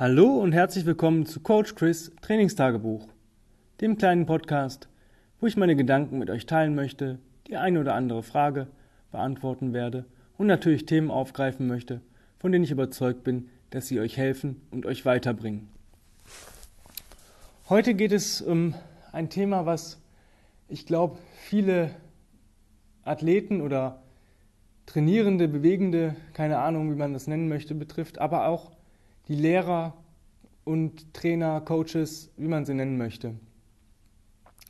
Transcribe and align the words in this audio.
Hallo 0.00 0.38
und 0.38 0.52
herzlich 0.52 0.86
willkommen 0.86 1.26
zu 1.26 1.40
Coach 1.40 1.74
Chris 1.74 2.10
Trainingstagebuch, 2.22 3.06
dem 3.82 3.98
kleinen 3.98 4.24
Podcast, 4.24 4.88
wo 5.40 5.46
ich 5.46 5.58
meine 5.58 5.76
Gedanken 5.76 6.18
mit 6.18 6.30
euch 6.30 6.46
teilen 6.46 6.74
möchte, 6.74 7.18
die 7.48 7.58
eine 7.58 7.80
oder 7.80 7.92
andere 7.92 8.22
Frage 8.22 8.68
beantworten 9.12 9.74
werde 9.74 10.06
und 10.38 10.46
natürlich 10.46 10.86
Themen 10.86 11.10
aufgreifen 11.10 11.66
möchte, 11.66 12.00
von 12.38 12.50
denen 12.50 12.64
ich 12.64 12.70
überzeugt 12.70 13.24
bin, 13.24 13.50
dass 13.68 13.88
sie 13.88 14.00
euch 14.00 14.16
helfen 14.16 14.62
und 14.70 14.86
euch 14.86 15.04
weiterbringen. 15.04 15.68
Heute 17.68 17.92
geht 17.92 18.12
es 18.12 18.40
um 18.40 18.74
ein 19.12 19.28
Thema, 19.28 19.66
was 19.66 20.00
ich 20.70 20.86
glaube, 20.86 21.18
viele 21.34 21.90
Athleten 23.04 23.60
oder 23.60 24.02
Trainierende, 24.86 25.46
Bewegende, 25.46 26.16
keine 26.32 26.56
Ahnung, 26.56 26.90
wie 26.90 26.98
man 26.98 27.12
das 27.12 27.26
nennen 27.26 27.50
möchte, 27.50 27.74
betrifft, 27.74 28.18
aber 28.18 28.46
auch 28.46 28.79
die 29.30 29.36
Lehrer 29.36 29.94
und 30.64 31.14
Trainer, 31.14 31.60
Coaches, 31.60 32.32
wie 32.36 32.48
man 32.48 32.64
sie 32.64 32.74
nennen 32.74 32.98
möchte. 32.98 33.36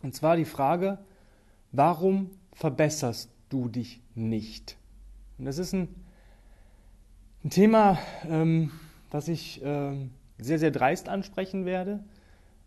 Und 0.03 0.15
zwar 0.15 0.37
die 0.37 0.45
Frage, 0.45 0.98
warum 1.73 2.29
verbesserst 2.53 3.31
du 3.48 3.70
dich 3.70 4.03
nicht? 4.15 4.77
Und 5.39 5.47
das 5.47 5.57
ist 5.57 5.73
ein, 5.73 5.89
ein 7.43 7.48
Thema, 7.48 7.98
ähm, 8.29 8.70
das 9.09 9.29
ich 9.29 9.62
ähm, 9.65 10.11
sehr, 10.37 10.59
sehr 10.59 10.70
dreist 10.70 11.09
ansprechen 11.09 11.65
werde 11.65 12.05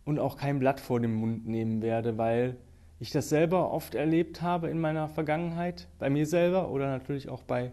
und 0.03 0.17
auch 0.17 0.35
kein 0.35 0.57
Blatt 0.57 0.79
vor 0.79 0.99
den 0.99 1.13
Mund 1.13 1.47
nehmen 1.47 1.83
werde, 1.83 2.17
weil 2.17 2.57
ich 2.99 3.11
das 3.11 3.29
selber 3.29 3.71
oft 3.71 3.93
erlebt 3.93 4.41
habe 4.41 4.67
in 4.67 4.81
meiner 4.81 5.09
Vergangenheit, 5.09 5.87
bei 5.99 6.09
mir 6.09 6.25
selber 6.25 6.71
oder 6.71 6.87
natürlich 6.87 7.29
auch 7.29 7.43
bei 7.43 7.71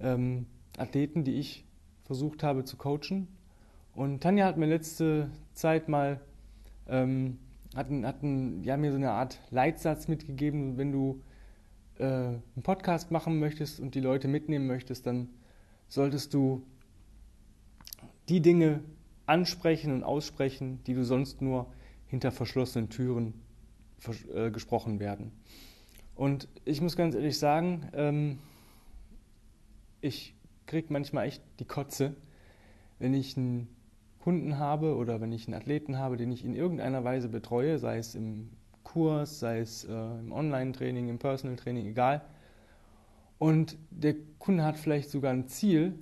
ähm, 0.00 0.46
Athleten, 0.78 1.22
die 1.22 1.34
ich 1.34 1.64
versucht 2.06 2.42
habe 2.42 2.64
zu 2.64 2.76
coachen. 2.76 3.35
Und 3.96 4.22
Tanja 4.22 4.44
hat 4.44 4.58
mir 4.58 4.66
letzte 4.66 5.30
Zeit 5.54 5.88
mal 5.88 6.20
ähm, 6.86 7.38
hatten, 7.74 8.06
hatten, 8.06 8.62
ja, 8.62 8.76
mir 8.76 8.90
so 8.90 8.98
eine 8.98 9.10
Art 9.10 9.40
Leitsatz 9.50 10.06
mitgegeben, 10.06 10.76
wenn 10.76 10.92
du 10.92 11.22
äh, 11.98 12.04
einen 12.04 12.62
Podcast 12.62 13.10
machen 13.10 13.38
möchtest 13.38 13.80
und 13.80 13.94
die 13.94 14.00
Leute 14.00 14.28
mitnehmen 14.28 14.66
möchtest, 14.66 15.06
dann 15.06 15.30
solltest 15.88 16.34
du 16.34 16.66
die 18.28 18.42
Dinge 18.42 18.80
ansprechen 19.24 19.92
und 19.92 20.04
aussprechen, 20.04 20.84
die 20.84 20.92
du 20.92 21.02
sonst 21.02 21.40
nur 21.40 21.72
hinter 22.06 22.32
verschlossenen 22.32 22.90
Türen 22.90 23.32
äh, 24.34 24.50
gesprochen 24.50 25.00
werden. 25.00 25.32
Und 26.14 26.48
ich 26.66 26.82
muss 26.82 26.96
ganz 26.96 27.14
ehrlich 27.14 27.38
sagen, 27.38 27.88
ähm, 27.94 28.38
ich 30.02 30.34
kriege 30.66 30.92
manchmal 30.92 31.26
echt 31.28 31.42
die 31.60 31.64
Kotze, 31.64 32.14
wenn 32.98 33.14
ich 33.14 33.38
einen 33.38 33.68
Kunden 34.26 34.58
habe 34.58 34.96
oder 34.96 35.20
wenn 35.20 35.30
ich 35.30 35.46
einen 35.46 35.54
Athleten 35.54 35.98
habe, 35.98 36.16
den 36.16 36.32
ich 36.32 36.44
in 36.44 36.56
irgendeiner 36.56 37.04
Weise 37.04 37.28
betreue, 37.28 37.78
sei 37.78 37.98
es 37.98 38.16
im 38.16 38.48
Kurs, 38.82 39.38
sei 39.38 39.60
es 39.60 39.84
äh, 39.84 39.92
im 39.92 40.32
Online-Training, 40.32 41.08
im 41.08 41.20
Personal-Training, 41.20 41.86
egal. 41.86 42.22
Und 43.38 43.78
der 43.90 44.16
Kunde 44.40 44.64
hat 44.64 44.78
vielleicht 44.78 45.10
sogar 45.10 45.32
ein 45.32 45.46
Ziel 45.46 45.96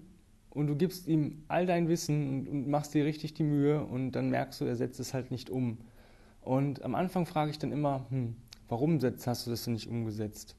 und 0.48 0.68
du 0.68 0.74
gibst 0.74 1.06
ihm 1.06 1.44
all 1.48 1.66
dein 1.66 1.86
Wissen 1.86 2.30
und, 2.30 2.48
und 2.48 2.68
machst 2.70 2.94
dir 2.94 3.04
richtig 3.04 3.34
die 3.34 3.42
Mühe 3.42 3.84
und 3.84 4.12
dann 4.12 4.30
merkst 4.30 4.58
du, 4.62 4.64
er 4.64 4.76
setzt 4.76 5.00
es 5.00 5.12
halt 5.12 5.30
nicht 5.30 5.50
um. 5.50 5.76
Und 6.40 6.82
am 6.82 6.94
Anfang 6.94 7.26
frage 7.26 7.50
ich 7.50 7.58
dann 7.58 7.72
immer, 7.72 8.06
hm, 8.08 8.36
warum 8.70 9.00
hast 9.02 9.46
du 9.46 9.50
das 9.50 9.64
denn 9.64 9.74
nicht 9.74 9.90
umgesetzt? 9.90 10.56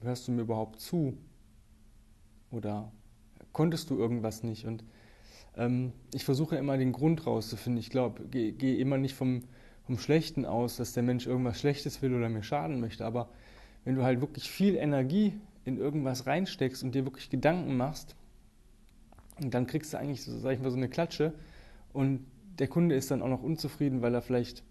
Hörst 0.00 0.26
du 0.26 0.32
mir 0.32 0.42
überhaupt 0.42 0.80
zu? 0.80 1.16
Oder 2.50 2.90
konntest 3.52 3.90
du 3.90 3.96
irgendwas 3.96 4.42
nicht? 4.42 4.66
Und 4.66 4.82
ähm, 5.56 5.92
ich 6.14 6.24
versuche 6.24 6.56
immer 6.56 6.78
den 6.78 6.92
Grund 6.92 7.26
rauszufinden. 7.26 7.80
Ich 7.80 7.90
glaube, 7.90 8.24
gehe 8.26 8.52
geh 8.52 8.80
immer 8.80 8.98
nicht 8.98 9.14
vom, 9.14 9.42
vom 9.86 9.98
Schlechten 9.98 10.46
aus, 10.46 10.76
dass 10.76 10.92
der 10.92 11.02
Mensch 11.02 11.26
irgendwas 11.26 11.60
Schlechtes 11.60 12.02
will 12.02 12.14
oder 12.14 12.28
mir 12.28 12.42
schaden 12.42 12.80
möchte. 12.80 13.04
Aber 13.04 13.28
wenn 13.84 13.94
du 13.94 14.02
halt 14.02 14.20
wirklich 14.20 14.50
viel 14.50 14.76
Energie 14.76 15.34
in 15.64 15.78
irgendwas 15.78 16.26
reinsteckst 16.26 16.82
und 16.82 16.94
dir 16.94 17.04
wirklich 17.04 17.30
Gedanken 17.30 17.76
machst, 17.76 18.16
dann 19.40 19.66
kriegst 19.66 19.92
du 19.92 19.98
eigentlich, 19.98 20.22
so, 20.22 20.38
sag 20.38 20.52
ich 20.52 20.60
mal, 20.60 20.70
so 20.70 20.76
eine 20.76 20.88
Klatsche 20.88 21.32
und 21.92 22.24
der 22.58 22.68
Kunde 22.68 22.94
ist 22.94 23.10
dann 23.10 23.22
auch 23.22 23.28
noch 23.28 23.42
unzufrieden, 23.42 24.02
weil 24.02 24.14
er 24.14 24.22
vielleicht 24.22 24.62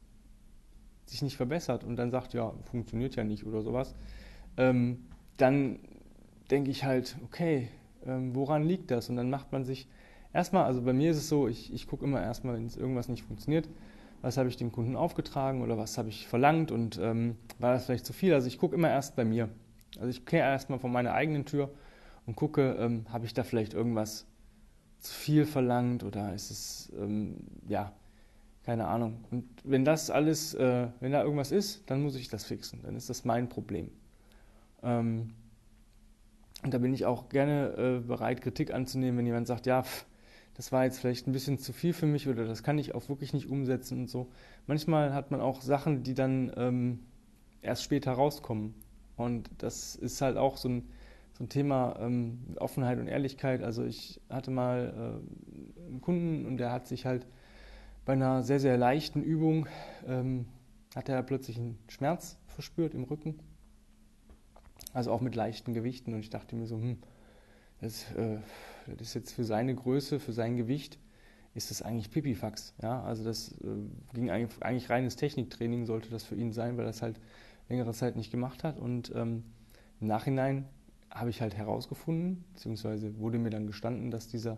sich 1.06 1.22
nicht 1.22 1.36
verbessert 1.36 1.84
und 1.84 1.96
dann 1.96 2.12
sagt, 2.12 2.34
ja, 2.34 2.54
funktioniert 2.70 3.16
ja 3.16 3.24
nicht 3.24 3.46
oder 3.46 3.62
sowas, 3.62 3.96
ähm, 4.58 5.08
dann 5.38 5.80
denke 6.52 6.70
ich 6.70 6.84
halt, 6.84 7.18
okay, 7.26 7.70
ähm, 8.06 8.36
woran 8.36 8.64
liegt 8.64 8.92
das? 8.92 9.10
Und 9.10 9.16
dann 9.16 9.30
macht 9.30 9.52
man 9.52 9.66
sich 9.66 9.88
erstmal, 10.34 10.66
also 10.66 10.82
bei 10.82 10.94
mir 10.94 11.12
ist 11.12 11.18
es 11.18 11.30
so, 11.30 11.48
ich, 11.48 11.74
ich 11.74 11.88
gucke 11.88 12.06
immer 12.06 12.22
erstmal, 12.22 12.56
wenn 12.56 12.68
irgendwas 12.68 13.08
nicht 13.08 13.24
funktioniert, 13.24 13.68
was 14.22 14.38
habe 14.38 14.50
ich 14.50 14.58
dem 14.58 14.72
Kunden 14.72 14.96
aufgetragen 14.96 15.62
oder 15.62 15.78
was 15.78 15.98
habe 15.98 16.10
ich 16.10 16.28
verlangt 16.28 16.72
und 16.72 17.00
ähm, 17.02 17.38
war 17.60 17.74
das 17.74 17.86
vielleicht 17.86 18.06
zu 18.06 18.14
viel? 18.14 18.34
Also 18.34 18.48
ich 18.48 18.60
gucke 18.60 18.76
immer 18.76 18.90
erst 18.90 19.16
bei 19.16 19.26
mir. 19.26 19.50
Also 19.98 20.10
ich 20.10 20.26
kehre 20.26 20.48
erstmal 20.48 20.80
von 20.80 20.92
meiner 20.92 21.14
eigenen 21.14 21.46
Tür 21.46 21.72
und 22.26 22.36
gucke, 22.36 22.76
ähm, 22.80 23.06
habe 23.10 23.26
ich 23.26 23.34
da 23.34 23.44
vielleicht 23.44 23.74
irgendwas 23.74 24.28
zu 25.00 25.14
viel 25.14 25.46
verlangt 25.46 26.04
oder 26.04 26.34
ist 26.34 26.52
es, 26.52 26.92
ähm, 26.96 27.38
ja, 27.68 27.92
keine 28.64 28.88
Ahnung. 28.88 29.26
Und 29.32 29.46
wenn 29.64 29.84
das 29.84 30.12
alles, 30.12 30.54
äh, 30.54 30.88
wenn 31.00 31.12
da 31.12 31.24
irgendwas 31.24 31.52
ist, 31.52 31.90
dann 31.90 32.04
muss 32.04 32.16
ich 32.16 32.30
das 32.30 32.46
fixen. 32.46 32.82
Dann 32.84 32.96
ist 32.96 33.10
das 33.10 33.26
mein 33.26 33.50
Problem. 33.50 33.90
Ähm, 34.84 35.34
und 36.64 36.74
da 36.74 36.78
bin 36.78 36.94
ich 36.94 37.06
auch 37.06 37.30
gerne 37.30 37.74
äh, 37.76 38.00
bereit, 38.08 38.42
Kritik 38.42 38.72
anzunehmen, 38.72 39.18
wenn 39.18 39.26
jemand 39.26 39.48
sagt, 39.48 39.66
ja, 39.66 39.82
pff, 39.82 40.06
das 40.62 40.72
war 40.72 40.84
jetzt 40.84 41.00
vielleicht 41.00 41.26
ein 41.26 41.32
bisschen 41.32 41.58
zu 41.58 41.74
viel 41.74 41.92
für 41.92 42.06
mich 42.06 42.28
oder 42.28 42.46
das 42.46 42.62
kann 42.62 42.78
ich 42.78 42.94
auch 42.94 43.10
wirklich 43.10 43.34
nicht 43.34 43.50
umsetzen 43.50 44.02
und 44.02 44.12
so. 44.12 44.30
Manchmal 44.68 45.12
hat 45.12 45.32
man 45.32 45.42
auch 45.42 45.60
Sachen, 45.60 46.04
die 46.04 46.14
dann 46.14 46.52
ähm, 46.56 47.00
erst 47.64 47.82
später 47.82 48.12
rauskommen. 48.12 48.76
Und 49.18 49.50
das 49.58 49.96
ist 49.96 50.22
halt 50.22 50.38
auch 50.38 50.58
so 50.58 50.70
ein 50.70 50.88
zum 51.34 51.50
Thema 51.50 51.98
ähm, 52.00 52.42
Offenheit 52.58 53.00
und 53.00 53.08
Ehrlichkeit. 53.08 53.64
Also 53.64 53.84
ich 53.84 54.22
hatte 54.30 54.52
mal 54.52 54.94
äh, 55.80 55.88
einen 55.88 56.00
Kunden 56.00 56.46
und 56.46 56.58
der 56.58 56.72
hat 56.72 56.86
sich 56.86 57.08
halt 57.08 57.26
bei 58.06 58.14
einer 58.14 58.44
sehr, 58.44 58.60
sehr 58.60 58.78
leichten 58.78 59.24
Übung, 59.24 59.66
ähm, 60.06 60.46
hat 60.94 61.10
er 61.10 61.24
plötzlich 61.24 61.58
einen 61.58 61.80
Schmerz 61.88 62.38
verspürt 62.46 62.94
im 62.94 63.06
Rücken. 63.06 63.40
Also 64.94 65.12
auch 65.12 65.22
mit 65.22 65.34
leichten 65.34 65.74
Gewichten. 65.74 66.14
Und 66.14 66.20
ich 66.20 66.30
dachte 66.30 66.56
mir 66.56 66.68
so, 66.68 66.76
hm, 66.76 67.00
das, 67.80 68.12
äh, 68.12 68.38
das 68.88 69.10
ist 69.10 69.14
jetzt 69.14 69.34
für 69.34 69.44
seine 69.44 69.76
Größe, 69.76 70.20
für 70.20 70.34
sein 70.34 70.58
Gewicht, 70.58 71.00
ist 71.54 71.70
das 71.70 71.82
eigentlich 71.82 72.12
Pipifax. 72.12 72.74
Ja? 72.82 73.04
Also 73.04 73.24
das 73.24 73.52
äh, 73.62 73.68
ging 74.14 74.30
eigentlich, 74.30 74.62
eigentlich 74.64 74.90
reines 74.90 75.16
Techniktraining, 75.16 75.86
sollte 75.86 76.10
das 76.10 76.24
für 76.24 76.36
ihn 76.36 76.52
sein, 76.54 76.78
weil 76.78 76.86
das 76.86 77.02
halt 77.02 77.20
längere 77.70 77.94
Zeit 77.94 78.16
nicht 78.16 78.32
gemacht 78.32 78.64
hat. 78.64 78.80
Und 78.80 79.12
ähm, 79.16 79.44
im 80.00 80.08
Nachhinein 80.08 80.68
habe 81.10 81.30
ich 81.30 81.42
halt 81.42 81.56
herausgefunden, 81.56 82.46
beziehungsweise 82.54 83.18
wurde 83.20 83.38
mir 83.38 83.50
dann 83.50 83.68
gestanden, 83.68 84.12
dass 84.12 84.28
dieser 84.28 84.58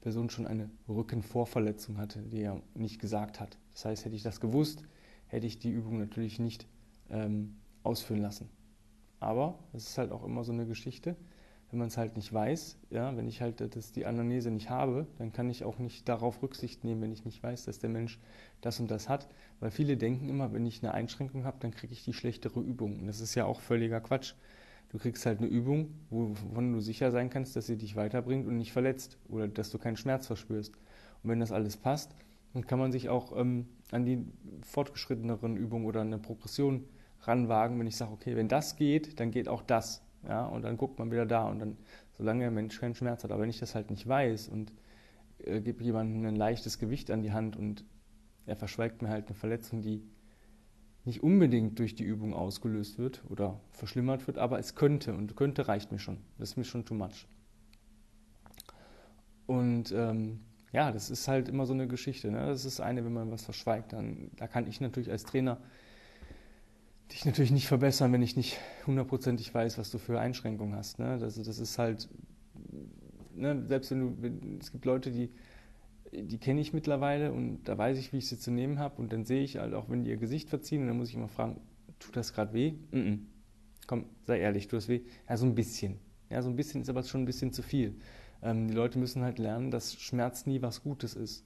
Person 0.00 0.30
schon 0.30 0.46
eine 0.46 0.70
Rückenvorverletzung 0.88 1.98
hatte, 1.98 2.20
die 2.22 2.42
er 2.42 2.62
nicht 2.74 3.00
gesagt 3.00 3.38
hat. 3.38 3.58
Das 3.74 3.84
heißt, 3.84 4.04
hätte 4.06 4.16
ich 4.16 4.22
das 4.22 4.40
gewusst, 4.40 4.84
hätte 5.26 5.46
ich 5.46 5.58
die 5.58 5.70
Übung 5.70 5.98
natürlich 5.98 6.38
nicht 6.38 6.66
ähm, 7.10 7.56
ausführen 7.82 8.22
lassen. 8.22 8.48
Aber 9.20 9.58
es 9.74 9.88
ist 9.88 9.98
halt 9.98 10.12
auch 10.12 10.24
immer 10.24 10.44
so 10.44 10.52
eine 10.52 10.66
Geschichte, 10.66 11.16
wenn 11.70 11.78
man 11.78 11.88
es 11.88 11.96
halt 11.96 12.16
nicht 12.16 12.32
weiß, 12.32 12.78
ja, 12.90 13.16
wenn 13.16 13.28
ich 13.28 13.40
halt 13.40 13.60
das, 13.74 13.92
die 13.92 14.06
Anamnese 14.06 14.50
nicht 14.50 14.70
habe, 14.70 15.06
dann 15.18 15.32
kann 15.32 15.48
ich 15.50 15.64
auch 15.64 15.78
nicht 15.78 16.08
darauf 16.08 16.42
Rücksicht 16.42 16.84
nehmen, 16.84 17.00
wenn 17.02 17.12
ich 17.12 17.24
nicht 17.24 17.42
weiß, 17.42 17.64
dass 17.66 17.78
der 17.78 17.90
Mensch 17.90 18.18
das 18.60 18.80
und 18.80 18.90
das 18.90 19.08
hat. 19.08 19.28
Weil 19.60 19.70
viele 19.70 19.96
denken 19.96 20.28
immer, 20.28 20.52
wenn 20.52 20.66
ich 20.66 20.82
eine 20.82 20.94
Einschränkung 20.94 21.44
habe, 21.44 21.58
dann 21.60 21.70
kriege 21.70 21.92
ich 21.92 22.04
die 22.04 22.12
schlechtere 22.12 22.60
Übung. 22.60 22.98
Und 22.98 23.06
das 23.06 23.20
ist 23.20 23.34
ja 23.34 23.44
auch 23.44 23.60
völliger 23.60 24.00
Quatsch. 24.00 24.34
Du 24.90 24.98
kriegst 24.98 25.24
halt 25.24 25.38
eine 25.38 25.46
Übung, 25.46 25.94
wovon 26.10 26.72
du 26.72 26.80
sicher 26.80 27.12
sein 27.12 27.30
kannst, 27.30 27.54
dass 27.54 27.66
sie 27.66 27.76
dich 27.76 27.94
weiterbringt 27.94 28.48
und 28.48 28.56
nicht 28.56 28.72
verletzt 28.72 29.18
oder 29.28 29.46
dass 29.46 29.70
du 29.70 29.78
keinen 29.78 29.96
Schmerz 29.96 30.26
verspürst. 30.26 30.74
Und 31.22 31.30
wenn 31.30 31.38
das 31.38 31.52
alles 31.52 31.76
passt, 31.76 32.16
dann 32.52 32.66
kann 32.66 32.80
man 32.80 32.90
sich 32.90 33.08
auch 33.08 33.36
ähm, 33.36 33.68
an 33.92 34.04
die 34.04 34.26
fortgeschritteneren 34.62 35.56
Übungen 35.56 35.86
oder 35.86 36.00
eine 36.00 36.18
Progression 36.18 36.84
ranwagen, 37.22 37.78
wenn 37.78 37.86
ich 37.86 37.96
sage, 37.96 38.12
okay, 38.12 38.34
wenn 38.34 38.48
das 38.48 38.74
geht, 38.76 39.20
dann 39.20 39.30
geht 39.30 39.48
auch 39.48 39.62
das. 39.62 40.02
Ja, 40.28 40.46
und 40.46 40.62
dann 40.62 40.76
guckt 40.76 40.98
man 40.98 41.10
wieder 41.10 41.26
da 41.26 41.48
und 41.48 41.58
dann, 41.60 41.76
solange 42.12 42.40
der 42.40 42.50
Mensch 42.50 42.78
keinen 42.78 42.94
Schmerz 42.94 43.24
hat. 43.24 43.30
Aber 43.30 43.42
wenn 43.42 43.50
ich 43.50 43.58
das 43.58 43.74
halt 43.74 43.90
nicht 43.90 44.06
weiß 44.06 44.48
und 44.48 44.72
äh, 45.38 45.60
gebe 45.60 45.82
jemandem 45.82 46.26
ein 46.26 46.36
leichtes 46.36 46.78
Gewicht 46.78 47.10
an 47.10 47.22
die 47.22 47.32
Hand 47.32 47.56
und 47.56 47.84
er 48.46 48.56
verschweigt 48.56 49.02
mir 49.02 49.08
halt 49.08 49.26
eine 49.26 49.34
Verletzung, 49.34 49.82
die 49.82 50.02
nicht 51.04 51.22
unbedingt 51.22 51.78
durch 51.78 51.94
die 51.94 52.04
Übung 52.04 52.34
ausgelöst 52.34 52.98
wird 52.98 53.22
oder 53.28 53.60
verschlimmert 53.70 54.26
wird, 54.26 54.38
aber 54.38 54.58
es 54.58 54.74
könnte 54.74 55.14
und 55.14 55.34
könnte 55.36 55.66
reicht 55.66 55.92
mir 55.92 55.98
schon. 55.98 56.18
Das 56.38 56.50
ist 56.50 56.56
mir 56.56 56.64
schon 56.64 56.84
too 56.84 56.94
much. 56.94 57.26
Und 59.46 59.92
ähm, 59.92 60.40
ja, 60.72 60.92
das 60.92 61.10
ist 61.10 61.26
halt 61.26 61.48
immer 61.48 61.66
so 61.66 61.72
eine 61.72 61.88
Geschichte. 61.88 62.30
Ne? 62.30 62.46
Das 62.46 62.64
ist 62.64 62.80
eine, 62.80 63.04
wenn 63.04 63.12
man 63.12 63.30
was 63.30 63.44
verschweigt, 63.44 63.92
dann 63.92 64.30
da 64.36 64.46
kann 64.46 64.66
ich 64.66 64.80
natürlich 64.80 65.10
als 65.10 65.24
Trainer 65.24 65.58
dich 67.12 67.24
natürlich 67.24 67.50
nicht 67.50 67.66
verbessern, 67.66 68.12
wenn 68.12 68.22
ich 68.22 68.36
nicht 68.36 68.58
hundertprozentig 68.86 69.52
weiß, 69.54 69.78
was 69.78 69.90
du 69.90 69.98
für 69.98 70.20
Einschränkungen 70.20 70.74
hast. 70.74 70.98
Ne? 70.98 71.06
Also 71.06 71.42
das 71.42 71.58
ist 71.58 71.78
halt, 71.78 72.08
ne, 73.34 73.64
selbst 73.66 73.90
wenn 73.90 74.00
du, 74.00 74.58
es 74.60 74.72
gibt 74.72 74.84
Leute, 74.84 75.10
die 75.10 75.30
die 76.12 76.38
kenne 76.38 76.60
ich 76.60 76.72
mittlerweile 76.72 77.32
und 77.32 77.64
da 77.64 77.78
weiß 77.78 77.98
ich, 77.98 78.12
wie 78.12 78.18
ich 78.18 78.28
sie 78.28 78.38
zu 78.38 78.50
nehmen 78.50 78.78
habe 78.78 79.00
und 79.00 79.12
dann 79.12 79.24
sehe 79.24 79.42
ich 79.42 79.58
halt 79.58 79.74
auch, 79.74 79.88
wenn 79.88 80.04
die 80.04 80.10
ihr 80.10 80.16
Gesicht 80.16 80.48
verziehen 80.48 80.82
und 80.82 80.88
dann 80.88 80.96
muss 80.96 81.08
ich 81.08 81.14
immer 81.14 81.28
fragen, 81.28 81.60
tut 81.98 82.16
das 82.16 82.32
gerade 82.32 82.52
weh? 82.52 82.72
Mm 82.90 82.96
-mm. 82.96 83.18
Komm, 83.86 84.06
sei 84.24 84.40
ehrlich, 84.40 84.68
tut 84.68 84.78
das 84.78 84.88
weh? 84.88 85.02
Ja, 85.28 85.36
so 85.36 85.46
ein 85.46 85.54
bisschen. 85.54 85.98
Ja, 86.28 86.42
so 86.42 86.48
ein 86.48 86.56
bisschen 86.56 86.82
ist 86.82 86.88
aber 86.88 87.02
schon 87.02 87.22
ein 87.22 87.26
bisschen 87.26 87.52
zu 87.52 87.62
viel. 87.62 87.94
Ähm, 88.42 88.68
die 88.68 88.74
Leute 88.74 88.98
müssen 88.98 89.22
halt 89.22 89.38
lernen, 89.38 89.70
dass 89.70 89.94
Schmerz 90.00 90.46
nie 90.46 90.62
was 90.62 90.82
Gutes 90.82 91.14
ist. 91.14 91.44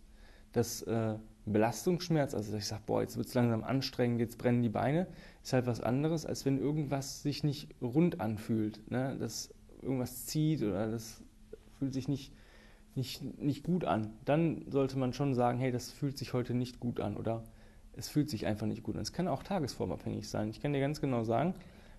Dass 0.52 0.82
äh, 0.82 1.16
Belastungsschmerz, 1.46 2.34
also 2.34 2.52
dass 2.52 2.62
ich 2.62 2.66
sage, 2.66 2.82
boah, 2.86 3.02
jetzt 3.02 3.16
wird 3.16 3.26
es 3.26 3.34
langsam 3.34 3.64
anstrengend, 3.64 4.20
jetzt 4.20 4.38
brennen 4.38 4.62
die 4.62 4.70
Beine, 4.70 5.06
ist 5.42 5.52
halt 5.52 5.66
was 5.66 5.80
anderes, 5.80 6.24
als 6.24 6.46
wenn 6.46 6.58
irgendwas 6.58 7.22
sich 7.22 7.44
nicht 7.44 7.74
rund 7.82 8.20
anfühlt. 8.20 8.90
Ne? 8.90 9.16
Dass 9.18 9.52
irgendwas 9.82 10.26
zieht 10.26 10.62
oder 10.62 10.90
das 10.90 11.22
fühlt 11.78 11.92
sich 11.92 12.08
nicht, 12.08 12.32
nicht, 12.94 13.22
nicht 13.38 13.64
gut 13.64 13.84
an. 13.84 14.10
Dann 14.24 14.64
sollte 14.70 14.98
man 14.98 15.12
schon 15.12 15.34
sagen, 15.34 15.58
hey, 15.58 15.70
das 15.70 15.90
fühlt 15.90 16.16
sich 16.16 16.32
heute 16.32 16.54
nicht 16.54 16.80
gut 16.80 17.00
an 17.00 17.16
oder 17.16 17.44
es 17.92 18.08
fühlt 18.08 18.30
sich 18.30 18.46
einfach 18.46 18.66
nicht 18.66 18.82
gut 18.82 18.96
an. 18.96 19.02
Es 19.02 19.12
kann 19.12 19.28
auch 19.28 19.42
tagesformabhängig 19.42 20.28
sein. 20.28 20.48
Ich 20.48 20.60
kann 20.60 20.72
dir 20.72 20.80
ganz 20.80 21.00
genau 21.00 21.24
sagen, 21.24 21.54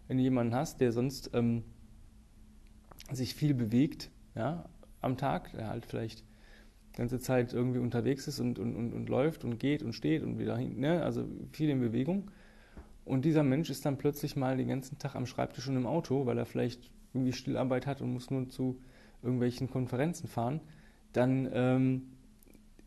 wenn 0.08 0.18
du 0.18 0.24
jemanden 0.24 0.56
hast, 0.56 0.82
der 0.82 0.92
sonst 0.92 1.32
ähm, 1.34 1.64
sich 3.12 3.36
viel 3.36 3.54
bewegt 3.54 4.10
ja, 4.36 4.66
am 5.02 5.18
Tag, 5.18 5.52
der 5.54 5.70
halt 5.70 5.86
vielleicht 5.86 6.24
ganze 6.96 7.20
Zeit 7.20 7.54
irgendwie 7.54 7.80
unterwegs 7.80 8.28
ist 8.28 8.40
und, 8.40 8.60
und, 8.60 8.76
und, 8.76 8.94
und 8.94 9.10
läuft 9.10 9.44
und 9.44 9.60
geht 9.60 9.84
und 9.84 9.94
steht 9.94 10.24
und 10.24 10.40
wieder 10.40 10.58
hin, 10.58 10.80
ne? 10.80 11.04
also 11.04 11.26
viel 11.52 11.70
in 11.70 11.80
Bewegung. 11.80 12.32
Und 13.04 13.26
dieser 13.26 13.44
Mensch 13.44 13.70
ist 13.70 13.86
dann 13.86 13.98
plötzlich 13.98 14.36
mal 14.36 14.58
den 14.58 14.68
ganzen 14.68 14.98
Tag 14.98 15.16
am 15.16 15.26
Schreibtisch 15.26 15.68
und 15.68 15.76
im 15.76 15.86
Auto, 15.86 16.26
weil 16.26 16.38
er 16.38 16.46
vielleicht 16.46 16.92
irgendwie 17.14 17.34
Stillarbeit 17.34 17.86
hat 17.86 18.02
und 18.02 18.12
muss 18.12 18.32
nur 18.32 18.50
zu 18.50 18.80
irgendwelchen 19.22 19.70
Konferenzen 19.70 20.28
fahren, 20.28 20.62
dann 21.14 21.50
ähm, 21.54 22.02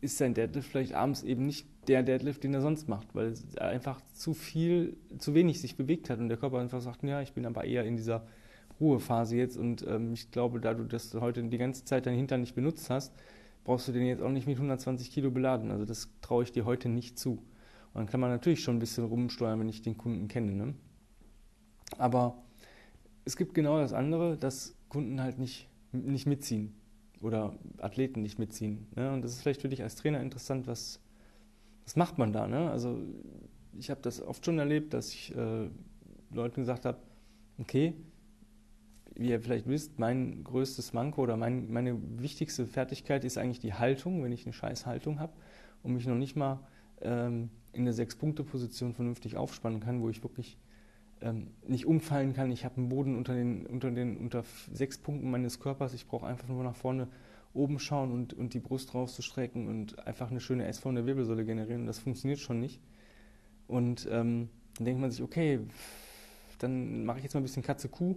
ist 0.01 0.17
sein 0.17 0.33
Deadlift 0.33 0.69
vielleicht 0.69 0.93
abends 0.93 1.23
eben 1.23 1.45
nicht 1.45 1.67
der 1.87 2.03
Deadlift, 2.03 2.43
den 2.43 2.53
er 2.53 2.61
sonst 2.61 2.87
macht, 2.87 3.15
weil 3.15 3.33
er 3.55 3.69
einfach 3.69 4.01
zu 4.13 4.33
viel, 4.33 4.97
zu 5.17 5.33
wenig 5.33 5.59
sich 5.59 5.75
bewegt 5.75 6.09
hat 6.09 6.19
und 6.19 6.29
der 6.29 6.37
Körper 6.37 6.59
einfach 6.59 6.81
sagt, 6.81 7.03
ja, 7.03 7.21
ich 7.21 7.33
bin 7.33 7.45
aber 7.45 7.63
eher 7.63 7.83
in 7.85 7.97
dieser 7.97 8.27
Ruhephase 8.79 9.35
jetzt 9.35 9.57
und 9.57 9.85
ähm, 9.87 10.13
ich 10.13 10.31
glaube, 10.31 10.59
da 10.59 10.73
du 10.73 10.83
das 10.83 11.13
heute 11.15 11.43
die 11.43 11.57
ganze 11.57 11.83
Zeit 11.83 12.05
deinen 12.05 12.17
Hintern 12.17 12.41
nicht 12.41 12.55
benutzt 12.55 12.89
hast, 12.89 13.13
brauchst 13.69 13.87
du 13.87 13.91
den 13.91 14.07
jetzt 14.07 14.23
auch 14.23 14.31
nicht 14.31 14.47
mit 14.47 14.55
120 14.55 15.11
Kilo 15.11 15.29
beladen. 15.29 15.69
Also 15.69 15.85
das 15.85 16.09
traue 16.21 16.41
ich 16.41 16.51
dir 16.51 16.65
heute 16.65 16.89
nicht 16.89 17.19
zu. 17.19 17.33
Und 17.33 17.93
dann 17.93 18.07
kann 18.07 18.19
man 18.19 18.31
natürlich 18.31 18.63
schon 18.63 18.77
ein 18.77 18.79
bisschen 18.79 19.05
rumsteuern, 19.05 19.59
wenn 19.59 19.69
ich 19.69 19.83
den 19.83 19.95
Kunden 19.95 20.27
kenne. 20.27 20.53
Ne? 20.53 20.73
Aber 21.99 22.41
es 23.25 23.37
gibt 23.37 23.53
genau 23.53 23.77
das 23.77 23.93
andere, 23.93 24.37
dass 24.37 24.75
Kunden 24.87 25.21
halt 25.21 25.37
nicht, 25.37 25.69
nicht 25.91 26.25
mitziehen 26.25 26.73
oder 27.21 27.53
Athleten 27.77 28.23
nicht 28.23 28.39
mitziehen. 28.39 28.87
Ne? 28.95 29.13
Und 29.13 29.21
das 29.21 29.33
ist 29.33 29.41
vielleicht 29.41 29.61
für 29.61 29.69
dich 29.69 29.83
als 29.83 29.95
Trainer 29.95 30.19
interessant, 30.19 30.65
was, 30.65 30.99
was 31.83 31.95
macht 31.95 32.17
man 32.17 32.33
da? 32.33 32.47
Ne? 32.47 32.71
Also 32.71 32.99
ich 33.77 33.91
habe 33.91 34.01
das 34.01 34.19
oft 34.19 34.43
schon 34.43 34.57
erlebt, 34.57 34.95
dass 34.95 35.13
ich 35.13 35.35
äh, 35.35 35.69
Leuten 36.31 36.61
gesagt 36.61 36.85
habe, 36.85 36.97
okay, 37.59 37.93
wie 39.19 39.29
ihr 39.29 39.41
vielleicht 39.41 39.67
wisst, 39.67 39.99
mein 39.99 40.43
größtes 40.45 40.93
Manko 40.93 41.21
oder 41.21 41.35
mein, 41.35 41.69
meine 41.71 41.97
wichtigste 42.17 42.65
Fertigkeit 42.65 43.25
ist 43.25 43.37
eigentlich 43.37 43.59
die 43.59 43.73
Haltung, 43.73 44.23
wenn 44.23 44.31
ich 44.31 44.45
eine 44.45 44.53
scheiß 44.53 44.85
Haltung 44.85 45.19
habe 45.19 45.33
und 45.83 45.93
mich 45.93 46.07
noch 46.07 46.15
nicht 46.15 46.37
mal 46.37 46.61
ähm, 47.01 47.49
in 47.73 47.83
der 47.83 47.93
Sechs-Punkte-Position 47.93 48.93
vernünftig 48.93 49.35
aufspannen 49.35 49.81
kann, 49.81 50.01
wo 50.01 50.09
ich 50.09 50.23
wirklich 50.23 50.57
ähm, 51.21 51.47
nicht 51.67 51.85
umfallen 51.85 52.33
kann. 52.33 52.49
Ich 52.49 52.63
habe 52.63 52.77
einen 52.77 52.87
Boden 52.87 53.17
unter 53.17 53.33
den, 53.33 53.65
unter 53.65 53.91
den 53.91 54.15
unter 54.17 54.45
sechs 54.71 54.97
Punkten 54.97 55.29
meines 55.29 55.59
Körpers. 55.59 55.93
Ich 55.93 56.07
brauche 56.07 56.25
einfach 56.25 56.47
nur 56.47 56.63
nach 56.63 56.75
vorne 56.75 57.09
oben 57.53 57.77
schauen 57.77 58.11
und, 58.13 58.33
und 58.33 58.53
die 58.53 58.59
Brust 58.59 58.93
rauszustrecken 58.93 59.67
und 59.67 60.07
einfach 60.07 60.31
eine 60.31 60.39
schöne 60.39 60.65
S 60.65 60.79
von 60.79 60.95
der 60.95 61.05
Wirbelsäule 61.05 61.43
generieren. 61.43 61.87
Das 61.87 61.99
funktioniert 61.99 62.39
schon 62.39 62.61
nicht. 62.61 62.79
Und 63.67 64.07
ähm, 64.09 64.47
dann 64.77 64.85
denkt 64.85 65.01
man 65.01 65.11
sich, 65.11 65.21
okay, 65.21 65.59
dann 66.59 67.05
mache 67.05 67.17
ich 67.17 67.23
jetzt 67.23 67.33
mal 67.33 67.41
ein 67.41 67.43
bisschen 67.43 67.63
Katze-Kuh, 67.63 68.15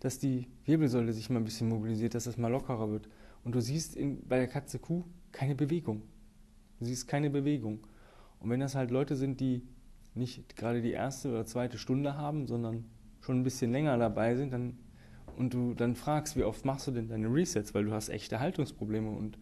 dass 0.00 0.18
die 0.18 0.48
Wirbelsäule 0.64 1.12
sich 1.12 1.30
mal 1.30 1.38
ein 1.38 1.44
bisschen 1.44 1.68
mobilisiert, 1.68 2.14
dass 2.14 2.24
das 2.24 2.36
mal 2.36 2.48
lockerer 2.48 2.90
wird. 2.90 3.08
Und 3.44 3.54
du 3.54 3.60
siehst 3.60 3.96
in, 3.96 4.26
bei 4.26 4.38
der 4.38 4.48
Katze-Kuh 4.48 5.04
keine 5.32 5.54
Bewegung. 5.54 6.02
Du 6.78 6.86
siehst 6.86 7.06
keine 7.06 7.30
Bewegung. 7.30 7.86
Und 8.40 8.50
wenn 8.50 8.60
das 8.60 8.74
halt 8.74 8.90
Leute 8.90 9.14
sind, 9.16 9.40
die 9.40 9.62
nicht 10.14 10.56
gerade 10.56 10.82
die 10.82 10.90
erste 10.90 11.30
oder 11.30 11.46
zweite 11.46 11.78
Stunde 11.78 12.16
haben, 12.16 12.46
sondern 12.46 12.84
schon 13.20 13.40
ein 13.40 13.44
bisschen 13.44 13.70
länger 13.70 13.96
dabei 13.98 14.34
sind, 14.34 14.52
dann, 14.52 14.78
und 15.36 15.54
du 15.54 15.74
dann 15.74 15.94
fragst, 15.94 16.36
wie 16.36 16.42
oft 16.42 16.64
machst 16.64 16.86
du 16.86 16.90
denn 16.90 17.08
deine 17.08 17.28
Resets, 17.28 17.74
weil 17.74 17.84
du 17.84 17.92
hast 17.92 18.08
echte 18.08 18.40
Haltungsprobleme 18.40 19.10
und 19.10 19.38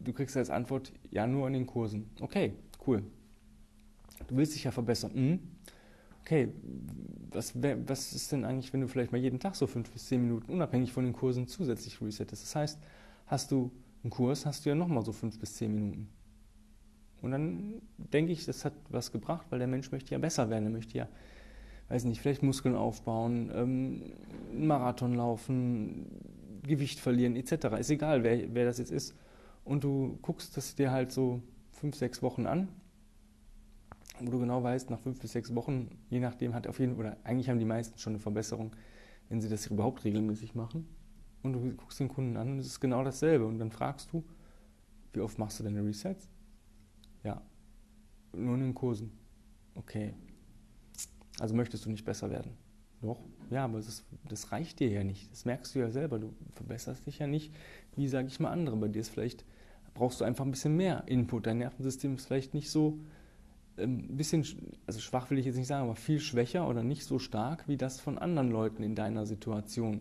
du 0.00 0.12
kriegst 0.12 0.36
als 0.36 0.50
Antwort, 0.50 0.92
ja, 1.10 1.26
nur 1.26 1.46
an 1.46 1.54
den 1.54 1.66
Kursen. 1.66 2.10
Okay, 2.20 2.52
cool. 2.86 3.02
Du 4.26 4.36
willst 4.36 4.54
dich 4.54 4.64
ja 4.64 4.70
verbessern. 4.70 5.12
Mhm. 5.14 5.40
Okay, 6.28 6.52
was, 7.30 7.54
was 7.54 8.12
ist 8.12 8.32
denn 8.32 8.44
eigentlich, 8.44 8.70
wenn 8.74 8.82
du 8.82 8.86
vielleicht 8.86 9.12
mal 9.12 9.18
jeden 9.18 9.40
Tag 9.40 9.56
so 9.56 9.66
fünf 9.66 9.90
bis 9.90 10.08
zehn 10.08 10.20
Minuten 10.20 10.52
unabhängig 10.52 10.92
von 10.92 11.04
den 11.04 11.14
Kursen 11.14 11.48
zusätzlich 11.48 12.02
resettest? 12.02 12.42
Das 12.42 12.54
heißt, 12.54 12.78
hast 13.28 13.50
du 13.50 13.72
einen 14.02 14.10
Kurs, 14.10 14.44
hast 14.44 14.66
du 14.66 14.68
ja 14.68 14.74
nochmal 14.74 15.02
so 15.02 15.12
fünf 15.12 15.38
bis 15.38 15.54
zehn 15.54 15.72
Minuten. 15.72 16.10
Und 17.22 17.30
dann 17.30 17.80
denke 17.96 18.32
ich, 18.32 18.44
das 18.44 18.66
hat 18.66 18.74
was 18.90 19.10
gebracht, 19.10 19.46
weil 19.48 19.58
der 19.58 19.68
Mensch 19.68 19.90
möchte 19.90 20.10
ja 20.10 20.18
besser 20.18 20.50
werden. 20.50 20.64
Er 20.66 20.70
möchte 20.70 20.98
ja, 20.98 21.08
weiß 21.88 22.04
nicht, 22.04 22.20
vielleicht 22.20 22.42
Muskeln 22.42 22.76
aufbauen, 22.76 23.50
ähm, 23.54 24.02
einen 24.52 24.66
Marathon 24.66 25.14
laufen, 25.14 26.10
Gewicht 26.62 27.00
verlieren, 27.00 27.36
etc. 27.36 27.78
Ist 27.78 27.88
egal, 27.88 28.22
wer, 28.22 28.54
wer 28.54 28.66
das 28.66 28.76
jetzt 28.76 28.92
ist. 28.92 29.14
Und 29.64 29.82
du 29.82 30.18
guckst 30.20 30.58
das 30.58 30.74
dir 30.74 30.90
halt 30.90 31.10
so 31.10 31.40
fünf, 31.70 31.96
sechs 31.96 32.20
Wochen 32.20 32.44
an, 32.44 32.68
wo 34.20 34.30
du 34.30 34.38
genau 34.38 34.62
weißt, 34.62 34.90
nach 34.90 35.00
fünf 35.00 35.20
bis 35.20 35.32
sechs 35.32 35.54
Wochen, 35.54 35.88
je 36.10 36.20
nachdem, 36.20 36.54
hat 36.54 36.66
auf 36.66 36.78
jeden 36.78 36.96
Fall, 36.96 37.06
oder 37.06 37.16
eigentlich 37.24 37.48
haben 37.48 37.58
die 37.58 37.64
meisten 37.64 37.98
schon 37.98 38.12
eine 38.14 38.20
Verbesserung, 38.20 38.74
wenn 39.28 39.40
sie 39.40 39.48
das 39.48 39.66
überhaupt 39.66 40.04
regelmäßig 40.04 40.54
machen. 40.54 40.88
Und 41.42 41.52
du 41.52 41.60
guckst 41.76 42.00
den 42.00 42.08
Kunden 42.08 42.36
an 42.36 42.52
und 42.52 42.58
es 42.58 42.66
ist 42.66 42.80
genau 42.80 43.04
dasselbe. 43.04 43.46
Und 43.46 43.58
dann 43.58 43.70
fragst 43.70 44.12
du, 44.12 44.24
wie 45.12 45.20
oft 45.20 45.38
machst 45.38 45.60
du 45.60 45.64
deine 45.64 45.84
Resets? 45.84 46.28
Ja. 47.22 47.42
Nur 48.32 48.54
in 48.54 48.60
den 48.60 48.74
Kursen. 48.74 49.12
Okay. 49.74 50.14
Also 51.38 51.54
möchtest 51.54 51.86
du 51.86 51.90
nicht 51.90 52.04
besser 52.04 52.30
werden? 52.30 52.52
Doch. 53.00 53.20
Ja, 53.50 53.64
aber 53.64 53.78
das, 53.78 54.04
das 54.28 54.50
reicht 54.50 54.80
dir 54.80 54.88
ja 54.88 55.04
nicht. 55.04 55.30
Das 55.30 55.44
merkst 55.44 55.74
du 55.74 55.78
ja 55.78 55.90
selber. 55.90 56.18
Du 56.18 56.34
verbesserst 56.54 57.06
dich 57.06 57.18
ja 57.20 57.26
nicht, 57.26 57.54
wie 57.96 58.08
sage 58.08 58.28
ich 58.28 58.40
mal 58.40 58.50
andere. 58.50 58.76
Bei 58.76 58.88
dir 58.88 59.00
ist 59.00 59.10
vielleicht, 59.10 59.44
brauchst 59.94 60.20
du 60.20 60.24
einfach 60.24 60.44
ein 60.44 60.50
bisschen 60.50 60.76
mehr 60.76 61.04
Input. 61.06 61.46
Dein 61.46 61.58
Nervensystem 61.58 62.16
ist 62.16 62.26
vielleicht 62.26 62.54
nicht 62.54 62.70
so 62.70 62.98
ein 63.78 64.16
bisschen, 64.16 64.44
also 64.86 65.00
schwach 65.00 65.30
will 65.30 65.38
ich 65.38 65.46
jetzt 65.46 65.56
nicht 65.56 65.66
sagen, 65.66 65.84
aber 65.84 65.96
viel 65.96 66.20
schwächer 66.20 66.68
oder 66.68 66.82
nicht 66.82 67.04
so 67.04 67.18
stark 67.18 67.66
wie 67.68 67.76
das 67.76 68.00
von 68.00 68.18
anderen 68.18 68.50
Leuten 68.50 68.82
in 68.82 68.94
deiner 68.94 69.26
Situation. 69.26 70.00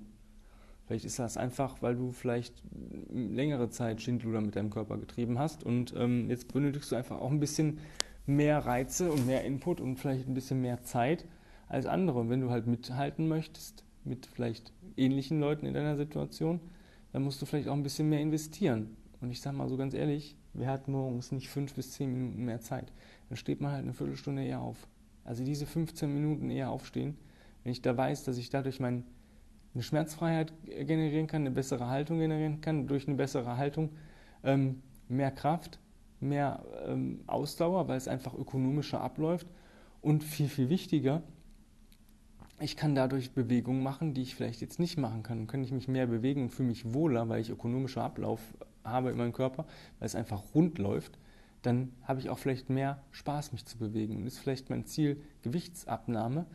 Vielleicht 0.86 1.05
ist 1.05 1.19
das 1.19 1.36
einfach, 1.36 1.81
weil 1.81 1.96
du 1.96 2.13
vielleicht 2.13 2.63
längere 3.12 3.69
Zeit 3.69 4.01
Schindluder 4.01 4.39
mit 4.39 4.55
deinem 4.55 4.69
Körper 4.69 4.98
getrieben 4.98 5.38
hast 5.38 5.63
und 5.63 5.93
ähm, 5.98 6.29
jetzt 6.29 6.53
benötigst 6.53 6.91
du 6.91 6.96
einfach 6.96 7.19
auch 7.19 7.31
ein 7.31 7.41
bisschen 7.41 7.79
mehr 8.25 8.60
Reize 8.60 9.12
und 9.12 9.25
mehr 9.25 9.43
Input 9.43 9.81
und 9.81 9.98
vielleicht 9.98 10.27
ein 10.27 10.34
bisschen 10.34 10.62
mehr 10.62 10.84
Zeit 10.84 11.25
als 11.67 11.86
andere. 11.86 12.19
Und 12.19 12.29
wenn 12.29 12.41
du 12.41 12.50
halt 12.51 12.67
mithalten 12.67 13.27
möchtest 13.27 13.84
mit 14.05 14.25
vielleicht 14.25 14.72
ähnlichen 14.96 15.39
Leuten 15.39 15.65
in 15.65 15.74
deiner 15.74 15.98
Situation, 15.98 16.60
dann 17.12 17.24
musst 17.24 17.41
du 17.41 17.46
vielleicht 17.46 17.67
auch 17.67 17.74
ein 17.74 17.84
bisschen 17.84 18.10
mehr 18.10 18.22
investieren. 18.22 18.96
Und 19.22 19.31
ich 19.31 19.41
sage 19.41 19.57
mal 19.57 19.67
so 19.67 19.77
ganz 19.77 19.93
ehrlich, 19.93 20.38
wer 20.53 20.69
hat 20.69 20.88
morgens 20.88 21.31
nicht 21.31 21.50
fünf 21.50 21.74
bis 21.74 21.91
zehn 21.91 22.13
Minuten 22.13 22.46
mehr 22.46 22.62
Zeit? 22.62 22.91
Dann 23.29 23.38
steht 23.38 23.62
man 23.62 23.72
halt 23.72 23.84
eine 23.84 23.93
Viertelstunde 23.93 24.43
eher 24.43 24.62
auf. 24.62 24.88
Also 25.24 25.43
diese 25.43 25.65
15 25.65 26.13
Minuten 26.13 26.50
eher 26.50 26.69
aufstehen, 26.69 27.17
wenn 27.63 27.72
ich 27.72 27.81
da 27.81 27.96
weiß, 27.96 28.24
dass 28.24 28.38
ich 28.38 28.50
dadurch 28.50 28.81
eine 28.81 29.03
Schmerzfreiheit 29.79 30.53
generieren 30.65 31.27
kann, 31.27 31.41
eine 31.41 31.51
bessere 31.51 31.88
Haltung 31.88 32.19
generieren 32.19 32.62
kann, 32.62 32.88
durch 32.88 33.07
eine 33.07 33.17
bessere 33.17 33.57
Haltung 33.57 33.91
ähm, 34.43 34.81
mehr 35.10 35.31
Kraft, 35.31 35.79
mehr 36.19 36.63
ähm, 36.86 37.22
Ausdauer, 37.27 37.88
weil 37.88 37.98
es 37.98 38.07
einfach 38.07 38.34
ökonomischer 38.34 39.01
abläuft 39.01 39.48
und 40.01 40.24
viel, 40.24 40.48
viel 40.48 40.69
wichtiger, 40.69 41.24
ich 42.60 42.75
kann 42.75 42.96
dadurch 42.96 43.34
Bewegungen 43.34 43.84
machen, 43.84 44.13
die 44.13 44.24
ich 44.24 44.36
vielleicht 44.36 44.62
jetzt 44.62 44.79
nicht 44.79 44.98
machen 44.98 45.22
kann. 45.22 45.38
Dann 45.39 45.48
kann 45.48 45.63
ich 45.63 45.72
mich 45.72 45.88
mehr 45.88 46.07
bewegen 46.07 46.43
und 46.43 46.50
fühle 46.50 46.69
mich 46.69 46.91
wohler, 46.93 47.29
weil 47.29 47.41
ich 47.41 47.50
ökonomischer 47.50 48.03
Ablauf 48.03 48.41
habe 48.84 49.12
in 49.12 49.17
meinem 49.17 49.34
Körper, 49.34 49.65
weil 50.00 50.07
es 50.07 50.15
einfach 50.15 50.41
rund 50.55 50.79
läuft. 50.79 51.19
Dann 51.62 51.92
habe 52.04 52.20
ich 52.20 52.30
auch 52.30 52.38
vielleicht 52.38 52.70
mehr 52.70 53.04
Spaß, 53.12 53.52
mich 53.52 53.66
zu 53.66 53.78
bewegen. 53.78 54.18
Und 54.18 54.28
ist 54.28 54.40
vielleicht 54.40 54.70
mein 54.70 54.86
Ziel 54.86 55.22
Gewichtsabnahme, 55.42 56.46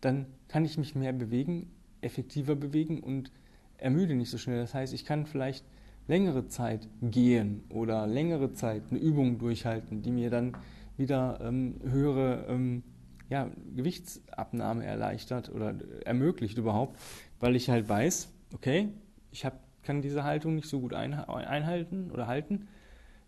dann 0.00 0.26
kann 0.48 0.64
ich 0.64 0.78
mich 0.78 0.94
mehr 0.94 1.12
bewegen 1.12 1.70
effektiver 2.02 2.54
bewegen 2.54 3.00
und 3.00 3.32
ermüde 3.78 4.14
nicht 4.14 4.30
so 4.30 4.38
schnell. 4.38 4.58
Das 4.58 4.74
heißt, 4.74 4.92
ich 4.92 5.04
kann 5.04 5.26
vielleicht 5.26 5.64
längere 6.08 6.48
Zeit 6.48 6.88
gehen 7.00 7.62
oder 7.70 8.06
längere 8.06 8.52
Zeit 8.52 8.82
eine 8.90 8.98
Übung 8.98 9.38
durchhalten, 9.38 10.02
die 10.02 10.10
mir 10.10 10.30
dann 10.30 10.56
wieder 10.96 11.40
ähm, 11.42 11.80
höhere 11.82 12.46
ähm, 12.48 12.82
ja, 13.30 13.50
Gewichtsabnahme 13.74 14.84
erleichtert 14.84 15.50
oder 15.50 15.74
ermöglicht 16.04 16.58
überhaupt, 16.58 16.98
weil 17.40 17.56
ich 17.56 17.70
halt 17.70 17.88
weiß, 17.88 18.28
okay, 18.52 18.88
ich 19.30 19.44
hab, 19.44 19.58
kann 19.82 20.02
diese 20.02 20.24
Haltung 20.24 20.56
nicht 20.56 20.68
so 20.68 20.80
gut 20.80 20.92
einhalten 20.92 22.10
oder 22.10 22.26
halten, 22.26 22.68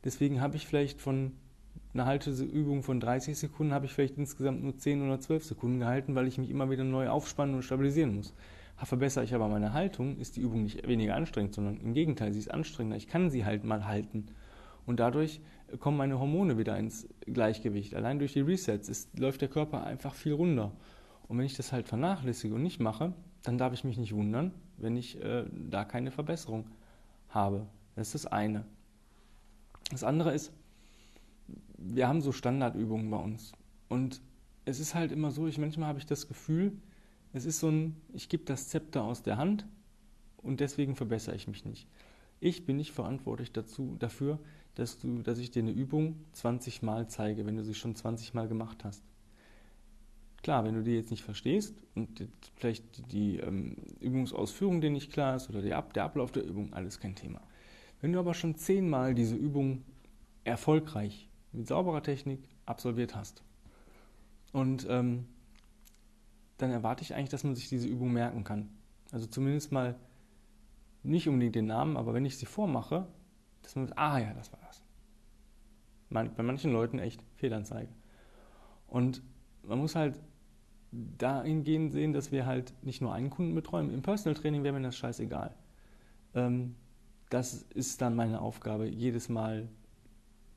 Deswegen 0.05 0.41
habe 0.41 0.57
ich 0.57 0.67
vielleicht 0.67 1.01
von 1.01 1.33
einer 1.93 2.07
Halteübung 2.07 2.83
von 2.83 3.01
30 3.01 3.37
Sekunden, 3.37 3.73
habe 3.73 3.87
ich 3.87 3.93
vielleicht 3.93 4.19
insgesamt 4.19 4.63
nur 4.63 4.77
10 4.77 5.03
oder 5.03 5.21
12 5.21 5.45
Sekunden 5.45 5.81
gehalten, 5.81 6.15
weil 6.15 6.27
ich 6.27 6.39
mich 6.39 6.51
immer 6.51 6.71
wieder 6.71 6.85
neu 6.85 7.09
aufspannen 7.09 7.55
und 7.55 7.63
stabilisieren 7.63 8.17
muss. 8.17 8.35
Verbessere 8.83 9.25
ich 9.25 9.35
aber 9.35 9.49
meine 9.49 9.73
Haltung, 9.73 10.19
ist 10.19 10.37
die 10.37 10.41
Übung 10.41 10.65
nicht 10.65 10.87
weniger 10.87 11.15
anstrengend, 11.15 11.55
sondern 11.55 11.79
im 11.79 11.95
Gegenteil, 11.95 12.33
sie 12.33 12.41
ist 12.41 12.51
anstrengender. 12.51 12.97
Ich 12.97 13.07
kann 13.07 13.31
sie 13.31 13.45
halt 13.45 13.65
mal 13.65 13.87
halten. 13.87 14.27
Und 14.85 15.01
dadurch 15.01 15.41
kommen 15.79 15.97
meine 15.97 16.19
Hormone 16.19 16.59
wieder 16.59 16.77
ins 16.77 17.09
Gleichgewicht. 17.25 17.95
Allein 17.95 18.19
durch 18.19 18.35
die 18.35 18.41
Resets 18.41 18.89
ist, 18.89 19.19
läuft 19.19 19.41
der 19.41 19.49
Körper 19.49 19.85
einfach 19.85 20.15
viel 20.15 20.35
runder. 20.35 20.73
Und 21.29 21.39
wenn 21.39 21.47
ich 21.47 21.57
das 21.57 21.73
halt 21.73 21.89
vernachlässige 21.89 22.55
und 22.55 22.63
nicht 22.63 22.81
mache, 22.81 23.15
dann 23.43 23.57
darf 23.57 23.73
ich 23.73 23.85
mich 23.85 23.97
nicht 23.97 24.15
wundern, 24.15 24.53
wenn 24.77 24.97
ich 24.97 25.23
äh, 25.23 25.45
da 25.53 25.85
keine 25.85 26.11
Verbesserung 26.11 26.67
habe. 27.31 27.67
Das 27.97 28.09
ist 28.09 28.27
das 28.27 28.33
eine. 28.33 28.65
Das 29.91 30.05
andere 30.05 30.35
ist, 30.35 30.53
wir 31.77 32.09
haben 32.09 32.21
so 32.21 32.33
Standardübungen 32.33 33.11
bei 33.11 33.19
uns. 33.19 33.53
Und 33.89 34.21
es 34.65 34.81
ist 34.81 34.95
halt 34.95 35.13
immer 35.13 35.31
so, 35.31 35.47
ich 35.47 35.59
manchmal 35.59 35.89
habe 35.89 35.99
ich 35.99 36.07
das 36.07 36.29
Gefühl, 36.29 36.73
es 37.33 37.45
ist 37.45 37.61
so 37.61 37.69
ein, 37.69 37.97
ich 38.13 38.29
gebe 38.29 38.45
das 38.45 38.69
Zepter 38.69 39.03
aus 39.05 39.23
der 39.23 39.37
Hand 39.37 39.67
und 40.39 40.61
deswegen 40.61 40.97
verbessere 40.97 41.35
ich 41.35 41.49
mich 41.49 41.65
nicht. 41.65 41.89
Ich 42.41 42.65
bin 42.65 42.77
nicht 42.77 42.93
verantwortlich 42.93 43.53
dazu, 43.53 43.97
dafür, 43.99 44.39
dass, 44.75 44.99
du, 44.99 45.23
dass 45.23 45.39
ich 45.39 45.51
dir 45.51 45.63
eine 45.63 45.73
Übung 45.73 46.17
20 46.33 46.83
Mal 46.83 47.09
zeige, 47.09 47.47
wenn 47.47 47.57
du 47.57 47.65
sie 47.65 47.75
schon 47.75 47.95
20 47.95 48.35
Mal 48.35 48.49
gemacht 48.49 48.85
hast. 48.85 49.03
Klar, 50.43 50.65
wenn 50.65 50.75
du 50.75 50.83
die 50.83 50.93
jetzt 50.93 51.11
nicht 51.11 51.23
verstehst 51.23 51.83
und 51.95 52.29
vielleicht 52.57 53.11
die, 53.13 53.39
ähm, 53.39 53.77
Übungsausführung 54.01 54.81
dir 54.81 54.91
nicht 54.91 55.11
klar 55.11 55.37
ist 55.37 55.49
oder 55.49 55.63
der, 55.63 55.79
Ab, 55.79 55.95
der 55.95 56.05
Ablauf 56.05 56.33
der 56.33 56.45
Übung, 56.45 56.73
alles 56.75 57.01
kein 57.01 57.15
Thema. 57.15 57.41
Wenn 58.05 58.13
du 58.13 58.19
aber 58.19 58.35
schon 58.35 58.55
zehnmal 58.55 59.15
diese 59.15 59.35
Übung 59.35 59.83
erfolgreich 60.45 61.31
mit 61.53 61.67
sauberer 61.67 62.03
Technik 62.03 62.47
absolviert 62.67 63.17
hast 63.17 63.43
und 64.53 64.87
ähm, 64.91 65.27
dann 66.59 66.71
erwarte 66.71 67.01
ich 67.01 67.15
eigentlich, 67.15 67.31
dass 67.31 67.45
man 67.45 67.55
sich 67.55 67.71
diese 67.71 67.89
Übung 67.89 68.13
merken 68.13 68.45
kann. 68.45 68.69
Also 69.11 69.27
zumindest 69.27 69.73
mal 69.73 69.95
nicht 71.03 71.31
unbedingt 71.31 71.55
den 71.55 71.65
Namen, 71.65 71.97
aber 71.97 72.13
wenn 72.13 72.27
ich 72.27 72.37
sie 72.37 72.45
vormache, 72.45 73.07
dass 73.63 73.75
man 73.75 73.87
sagt, 73.87 73.99
ah 73.99 74.19
ja, 74.19 74.35
das 74.35 74.53
war 74.53 74.61
das. 74.67 74.83
bei 76.11 76.43
manchen 76.43 76.73
Leuten 76.73 76.99
echt 76.99 77.25
Fehlanzeige. 77.37 77.89
Und 78.87 79.23
man 79.63 79.79
muss 79.79 79.95
halt 79.95 80.21
dahingehend 80.93 81.95
sehen, 81.95 82.13
dass 82.13 82.33
wir 82.33 82.45
halt 82.45 82.75
nicht 82.85 83.01
nur 83.01 83.15
einen 83.15 83.31
Kunden 83.31 83.55
betreuen. 83.55 83.95
Im 83.95 84.03
Personal 84.03 84.39
Training 84.39 84.63
wäre 84.63 84.75
mir 84.75 84.83
das 84.83 84.99
scheißegal. 84.99 85.55
Ähm, 86.35 86.75
das 87.31 87.63
ist 87.75 88.01
dann 88.01 88.17
meine 88.17 88.41
Aufgabe, 88.41 88.89
jedes 88.89 89.29
Mal 89.29 89.69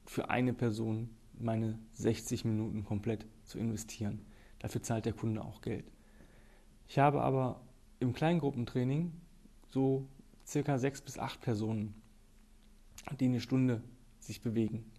für 0.06 0.30
eine 0.30 0.54
Person 0.54 1.10
meine 1.40 1.80
60 1.94 2.46
Minuten 2.46 2.84
komplett 2.84 3.26
zu 3.44 3.60
investieren. 3.60 4.26
Dafür 4.60 4.82
zahlt 4.82 5.06
der 5.06 5.14
Kunde 5.14 5.44
auch 5.44 5.62
Geld. 5.62 5.86
Ich 6.88 7.00
habe 7.00 7.22
aber 7.22 7.62
im 8.00 8.14
Kleingruppentraining 8.14 9.12
so 9.70 10.08
circa 10.46 10.78
sechs 10.78 11.02
bis 11.02 11.18
acht 11.18 11.42
Personen, 11.42 11.94
die 13.20 13.26
eine 13.26 13.42
Stunde 13.42 13.84
sich 14.20 14.42
bewegen. 14.42 14.90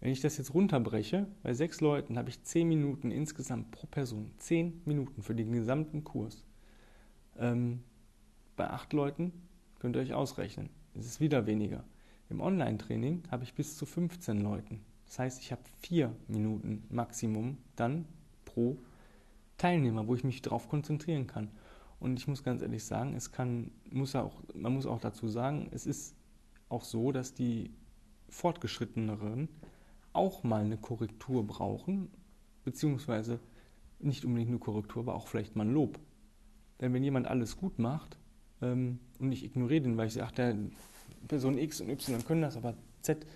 Wenn 0.00 0.12
ich 0.12 0.20
das 0.20 0.36
jetzt 0.36 0.52
runterbreche, 0.52 1.26
bei 1.42 1.54
sechs 1.54 1.80
Leuten 1.80 2.18
habe 2.18 2.28
ich 2.28 2.42
zehn 2.42 2.68
Minuten 2.68 3.10
insgesamt 3.10 3.70
pro 3.70 3.86
Person. 3.86 4.32
Zehn 4.38 4.82
Minuten 4.84 5.22
für 5.22 5.34
den 5.34 5.52
gesamten 5.52 6.04
Kurs. 6.04 6.44
Ähm, 7.38 7.82
bei 8.56 8.68
acht 8.68 8.92
Leuten 8.92 9.32
könnt 9.84 9.96
ihr 9.96 10.00
euch 10.00 10.14
ausrechnen. 10.14 10.70
Es 10.94 11.04
ist 11.04 11.20
wieder 11.20 11.44
weniger. 11.44 11.84
Im 12.30 12.40
Online-Training 12.40 13.24
habe 13.30 13.44
ich 13.44 13.52
bis 13.52 13.76
zu 13.76 13.84
15 13.84 14.40
Leuten. 14.40 14.80
Das 15.04 15.18
heißt, 15.18 15.42
ich 15.42 15.52
habe 15.52 15.60
vier 15.76 16.10
Minuten 16.26 16.84
Maximum 16.88 17.58
dann 17.76 18.06
pro 18.46 18.78
Teilnehmer, 19.58 20.06
wo 20.06 20.14
ich 20.14 20.24
mich 20.24 20.40
darauf 20.40 20.70
konzentrieren 20.70 21.26
kann. 21.26 21.50
Und 22.00 22.18
ich 22.18 22.26
muss 22.26 22.42
ganz 22.42 22.62
ehrlich 22.62 22.82
sagen, 22.82 23.14
es 23.14 23.30
kann, 23.30 23.72
muss 23.90 24.16
auch, 24.16 24.42
man 24.54 24.72
muss 24.72 24.86
auch 24.86 25.02
dazu 25.02 25.28
sagen, 25.28 25.68
es 25.70 25.84
ist 25.84 26.16
auch 26.70 26.82
so, 26.82 27.12
dass 27.12 27.34
die 27.34 27.70
Fortgeschritteneren 28.30 29.50
auch 30.14 30.44
mal 30.44 30.64
eine 30.64 30.78
Korrektur 30.78 31.46
brauchen, 31.46 32.08
beziehungsweise 32.64 33.38
nicht 33.98 34.24
unbedingt 34.24 34.48
eine 34.48 34.60
Korrektur, 34.60 35.02
aber 35.02 35.14
auch 35.14 35.28
vielleicht 35.28 35.56
mal 35.56 35.66
ein 35.66 35.74
Lob. 35.74 36.00
Denn 36.80 36.94
wenn 36.94 37.04
jemand 37.04 37.26
alles 37.26 37.58
gut 37.58 37.78
macht 37.78 38.16
ähm, 38.62 38.98
und 39.18 39.32
ich 39.32 39.44
ignoriere 39.44 39.82
den, 39.82 39.96
weil 39.96 40.06
ich 40.06 40.14
sage, 40.14 40.26
ach, 40.26 40.32
der 40.32 40.56
Person 41.28 41.58
X 41.58 41.80
und 41.80 41.90
Y 41.90 42.24
können 42.24 42.42
das, 42.42 42.56
aber 42.56 42.74
Z 43.02 43.26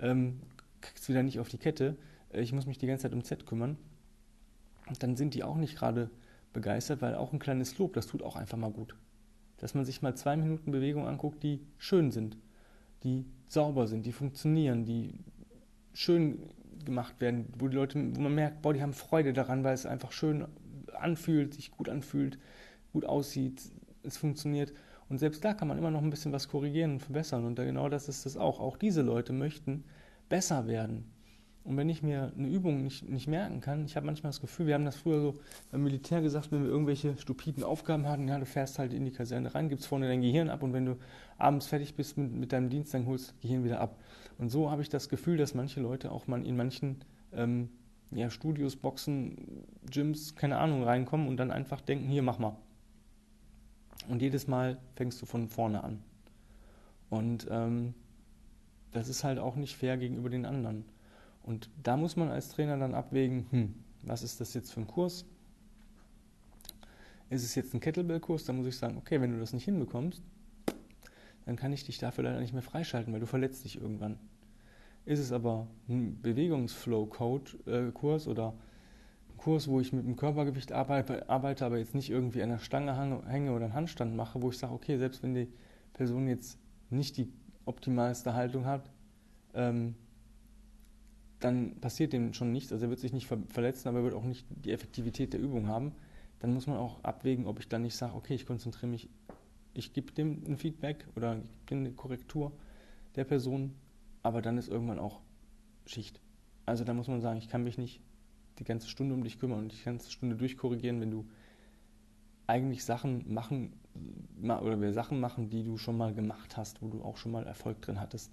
ähm, 0.00 0.40
kriegt 0.80 0.98
es 0.98 1.08
wieder 1.08 1.22
nicht 1.22 1.40
auf 1.40 1.48
die 1.48 1.58
Kette, 1.58 1.96
äh, 2.32 2.40
ich 2.40 2.52
muss 2.52 2.66
mich 2.66 2.78
die 2.78 2.86
ganze 2.86 3.02
Zeit 3.02 3.12
um 3.12 3.24
Z 3.24 3.46
kümmern, 3.46 3.76
dann 5.00 5.16
sind 5.16 5.34
die 5.34 5.44
auch 5.44 5.56
nicht 5.56 5.76
gerade 5.76 6.10
begeistert, 6.52 7.02
weil 7.02 7.14
auch 7.14 7.32
ein 7.32 7.38
kleines 7.38 7.78
Lob, 7.78 7.92
das 7.92 8.06
tut 8.06 8.22
auch 8.22 8.36
einfach 8.36 8.58
mal 8.58 8.70
gut. 8.70 8.94
Dass 9.58 9.74
man 9.74 9.84
sich 9.84 10.02
mal 10.02 10.14
zwei 10.16 10.36
Minuten 10.36 10.70
Bewegung 10.70 11.06
anguckt, 11.06 11.42
die 11.42 11.60
schön 11.78 12.10
sind, 12.10 12.36
die 13.02 13.26
sauber 13.48 13.86
sind, 13.86 14.06
die 14.06 14.12
funktionieren, 14.12 14.84
die 14.84 15.14
schön 15.92 16.38
gemacht 16.84 17.20
werden, 17.20 17.52
wo 17.58 17.68
die 17.68 17.76
Leute, 17.76 17.98
wo 18.14 18.20
man 18.20 18.34
merkt, 18.34 18.62
boah, 18.62 18.72
die 18.72 18.82
haben 18.82 18.92
Freude 18.92 19.32
daran, 19.32 19.64
weil 19.64 19.74
es 19.74 19.84
einfach 19.84 20.12
schön 20.12 20.46
anfühlt, 20.94 21.54
sich 21.54 21.70
gut 21.70 21.88
anfühlt, 21.88 22.38
gut 22.92 23.04
aussieht, 23.04 23.60
es 24.02 24.16
funktioniert. 24.16 24.72
Und 25.08 25.18
selbst 25.18 25.44
da 25.44 25.54
kann 25.54 25.68
man 25.68 25.78
immer 25.78 25.90
noch 25.90 26.02
ein 26.02 26.10
bisschen 26.10 26.32
was 26.32 26.48
korrigieren 26.48 26.92
und 26.92 27.00
verbessern. 27.00 27.44
Und 27.44 27.56
genau 27.56 27.88
das 27.88 28.08
ist 28.08 28.26
es 28.26 28.36
auch. 28.36 28.60
Auch 28.60 28.76
diese 28.76 29.02
Leute 29.02 29.32
möchten 29.32 29.84
besser 30.28 30.66
werden. 30.66 31.10
Und 31.64 31.76
wenn 31.76 31.90
ich 31.90 32.02
mir 32.02 32.32
eine 32.34 32.48
Übung 32.48 32.82
nicht, 32.82 33.06
nicht 33.08 33.26
merken 33.26 33.60
kann, 33.60 33.84
ich 33.84 33.94
habe 33.96 34.06
manchmal 34.06 34.30
das 34.30 34.40
Gefühl, 34.40 34.66
wir 34.66 34.74
haben 34.74 34.86
das 34.86 34.96
früher 34.96 35.20
so 35.20 35.34
beim 35.70 35.82
Militär 35.82 36.22
gesagt, 36.22 36.50
wenn 36.50 36.62
wir 36.62 36.70
irgendwelche 36.70 37.16
stupiden 37.18 37.62
Aufgaben 37.62 38.08
hatten, 38.08 38.26
ja, 38.26 38.38
du 38.38 38.46
fährst 38.46 38.78
halt 38.78 38.94
in 38.94 39.04
die 39.04 39.10
Kaserne 39.10 39.54
rein, 39.54 39.68
gibst 39.68 39.86
vorne 39.86 40.08
dein 40.08 40.22
Gehirn 40.22 40.48
ab 40.48 40.62
und 40.62 40.72
wenn 40.72 40.86
du 40.86 40.96
abends 41.36 41.66
fertig 41.66 41.94
bist 41.94 42.16
mit, 42.16 42.32
mit 42.32 42.52
deinem 42.52 42.70
Dienst, 42.70 42.94
dann 42.94 43.04
holst 43.04 43.28
du 43.28 43.32
das 43.32 43.40
Gehirn 43.42 43.64
wieder 43.64 43.80
ab. 43.80 43.98
Und 44.38 44.48
so 44.48 44.70
habe 44.70 44.80
ich 44.80 44.88
das 44.88 45.10
Gefühl, 45.10 45.36
dass 45.36 45.54
manche 45.54 45.80
Leute 45.80 46.10
auch 46.10 46.26
mal 46.26 46.46
in 46.46 46.56
manchen 46.56 47.04
ähm, 47.34 47.68
ja, 48.12 48.30
Studios, 48.30 48.76
Boxen, 48.76 49.66
Gyms, 49.90 50.34
keine 50.36 50.56
Ahnung, 50.56 50.84
reinkommen 50.84 51.28
und 51.28 51.36
dann 51.36 51.50
einfach 51.50 51.82
denken, 51.82 52.08
hier, 52.08 52.22
mach 52.22 52.38
mal. 52.38 52.56
Und 54.06 54.22
jedes 54.22 54.46
Mal 54.46 54.78
fängst 54.94 55.20
du 55.20 55.26
von 55.26 55.48
vorne 55.48 55.82
an. 55.82 56.02
Und 57.10 57.48
ähm, 57.50 57.94
das 58.92 59.08
ist 59.08 59.24
halt 59.24 59.38
auch 59.38 59.56
nicht 59.56 59.76
fair 59.76 59.96
gegenüber 59.96 60.30
den 60.30 60.46
anderen. 60.46 60.84
Und 61.42 61.70
da 61.82 61.96
muss 61.96 62.16
man 62.16 62.30
als 62.30 62.50
Trainer 62.50 62.76
dann 62.76 62.94
abwägen, 62.94 63.46
hm, 63.50 63.74
was 64.02 64.22
ist 64.22 64.40
das 64.40 64.54
jetzt 64.54 64.72
für 64.72 64.80
ein 64.80 64.86
Kurs? 64.86 65.24
Ist 67.30 67.44
es 67.44 67.54
jetzt 67.54 67.74
ein 67.74 67.80
Kettlebell-Kurs? 67.80 68.44
Dann 68.44 68.56
muss 68.56 68.66
ich 68.66 68.76
sagen, 68.76 68.96
okay, 68.96 69.20
wenn 69.20 69.32
du 69.32 69.38
das 69.38 69.52
nicht 69.52 69.64
hinbekommst, 69.64 70.22
dann 71.44 71.56
kann 71.56 71.72
ich 71.72 71.84
dich 71.84 71.98
dafür 71.98 72.24
leider 72.24 72.40
nicht 72.40 72.52
mehr 72.52 72.62
freischalten, 72.62 73.12
weil 73.12 73.20
du 73.20 73.26
verletzt 73.26 73.64
dich 73.64 73.80
irgendwann. 73.80 74.18
Ist 75.04 75.20
es 75.20 75.32
aber 75.32 75.66
ein 75.88 76.20
Bewegungsflow-Kurs 76.20 78.26
äh, 78.26 78.28
oder 78.28 78.54
Kurs, 79.38 79.68
wo 79.68 79.80
ich 79.80 79.92
mit 79.92 80.04
dem 80.04 80.16
Körpergewicht 80.16 80.72
arbeite, 80.72 81.28
aber 81.28 81.78
jetzt 81.78 81.94
nicht 81.94 82.10
irgendwie 82.10 82.42
an 82.42 82.50
der 82.50 82.58
Stange 82.58 83.22
hänge 83.26 83.52
oder 83.52 83.66
einen 83.66 83.74
Handstand 83.74 84.14
mache, 84.14 84.42
wo 84.42 84.50
ich 84.50 84.58
sage, 84.58 84.74
okay, 84.74 84.98
selbst 84.98 85.22
wenn 85.22 85.34
die 85.34 85.48
Person 85.94 86.28
jetzt 86.28 86.58
nicht 86.90 87.16
die 87.16 87.32
optimalste 87.64 88.34
Haltung 88.34 88.66
hat, 88.66 88.90
ähm, 89.54 89.94
dann 91.40 91.76
passiert 91.80 92.12
dem 92.12 92.34
schon 92.34 92.52
nichts. 92.52 92.72
Also 92.72 92.86
er 92.86 92.90
wird 92.90 93.00
sich 93.00 93.12
nicht 93.12 93.26
verletzen, 93.26 93.88
aber 93.88 93.98
er 93.98 94.04
wird 94.04 94.14
auch 94.14 94.24
nicht 94.24 94.46
die 94.50 94.72
Effektivität 94.72 95.32
der 95.32 95.40
Übung 95.40 95.68
haben. 95.68 95.92
Dann 96.40 96.52
muss 96.52 96.66
man 96.66 96.76
auch 96.76 97.02
abwägen, 97.04 97.46
ob 97.46 97.58
ich 97.58 97.68
dann 97.68 97.82
nicht 97.82 97.96
sage, 97.96 98.14
okay, 98.14 98.34
ich 98.34 98.46
konzentriere 98.46 98.90
mich, 98.90 99.08
ich 99.74 99.92
gebe 99.92 100.12
dem 100.12 100.42
ein 100.46 100.56
Feedback 100.56 101.06
oder 101.16 101.40
eine 101.70 101.92
Korrektur 101.92 102.52
der 103.16 103.24
Person, 103.24 103.74
aber 104.22 104.42
dann 104.42 104.58
ist 104.58 104.68
irgendwann 104.68 104.98
auch 104.98 105.20
Schicht. 105.86 106.20
Also 106.66 106.84
da 106.84 106.92
muss 106.92 107.08
man 107.08 107.20
sagen, 107.20 107.38
ich 107.38 107.48
kann 107.48 107.64
mich 107.64 107.78
nicht 107.78 108.00
die 108.58 108.64
ganze 108.64 108.88
Stunde 108.88 109.14
um 109.14 109.22
dich 109.22 109.38
kümmern 109.38 109.60
und 109.60 109.72
die 109.72 109.84
ganze 109.84 110.10
Stunde 110.10 110.36
durchkorrigieren, 110.36 111.00
wenn 111.00 111.10
du 111.10 111.26
eigentlich 112.46 112.84
Sachen 112.84 113.32
machen 113.32 113.72
oder 114.44 114.80
wir 114.80 114.92
Sachen 114.92 115.20
machen, 115.20 115.50
die 115.50 115.64
du 115.64 115.76
schon 115.76 115.96
mal 115.96 116.14
gemacht 116.14 116.56
hast, 116.56 116.82
wo 116.82 116.88
du 116.88 117.02
auch 117.02 117.16
schon 117.16 117.32
mal 117.32 117.46
Erfolg 117.46 117.80
drin 117.82 118.00
hattest. 118.00 118.32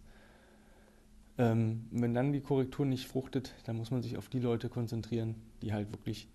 Ähm, 1.38 1.86
wenn 1.92 2.14
dann 2.14 2.32
die 2.32 2.40
Korrektur 2.40 2.86
nicht 2.86 3.08
fruchtet, 3.08 3.54
dann 3.66 3.76
muss 3.76 3.92
man 3.92 4.02
sich 4.02 4.18
auf 4.18 4.30
die 4.30 4.40
Leute 4.40 4.70
konzentrieren, 4.70 5.36
die 5.62 5.74
halt 5.74 5.92
wirklich 5.92 6.30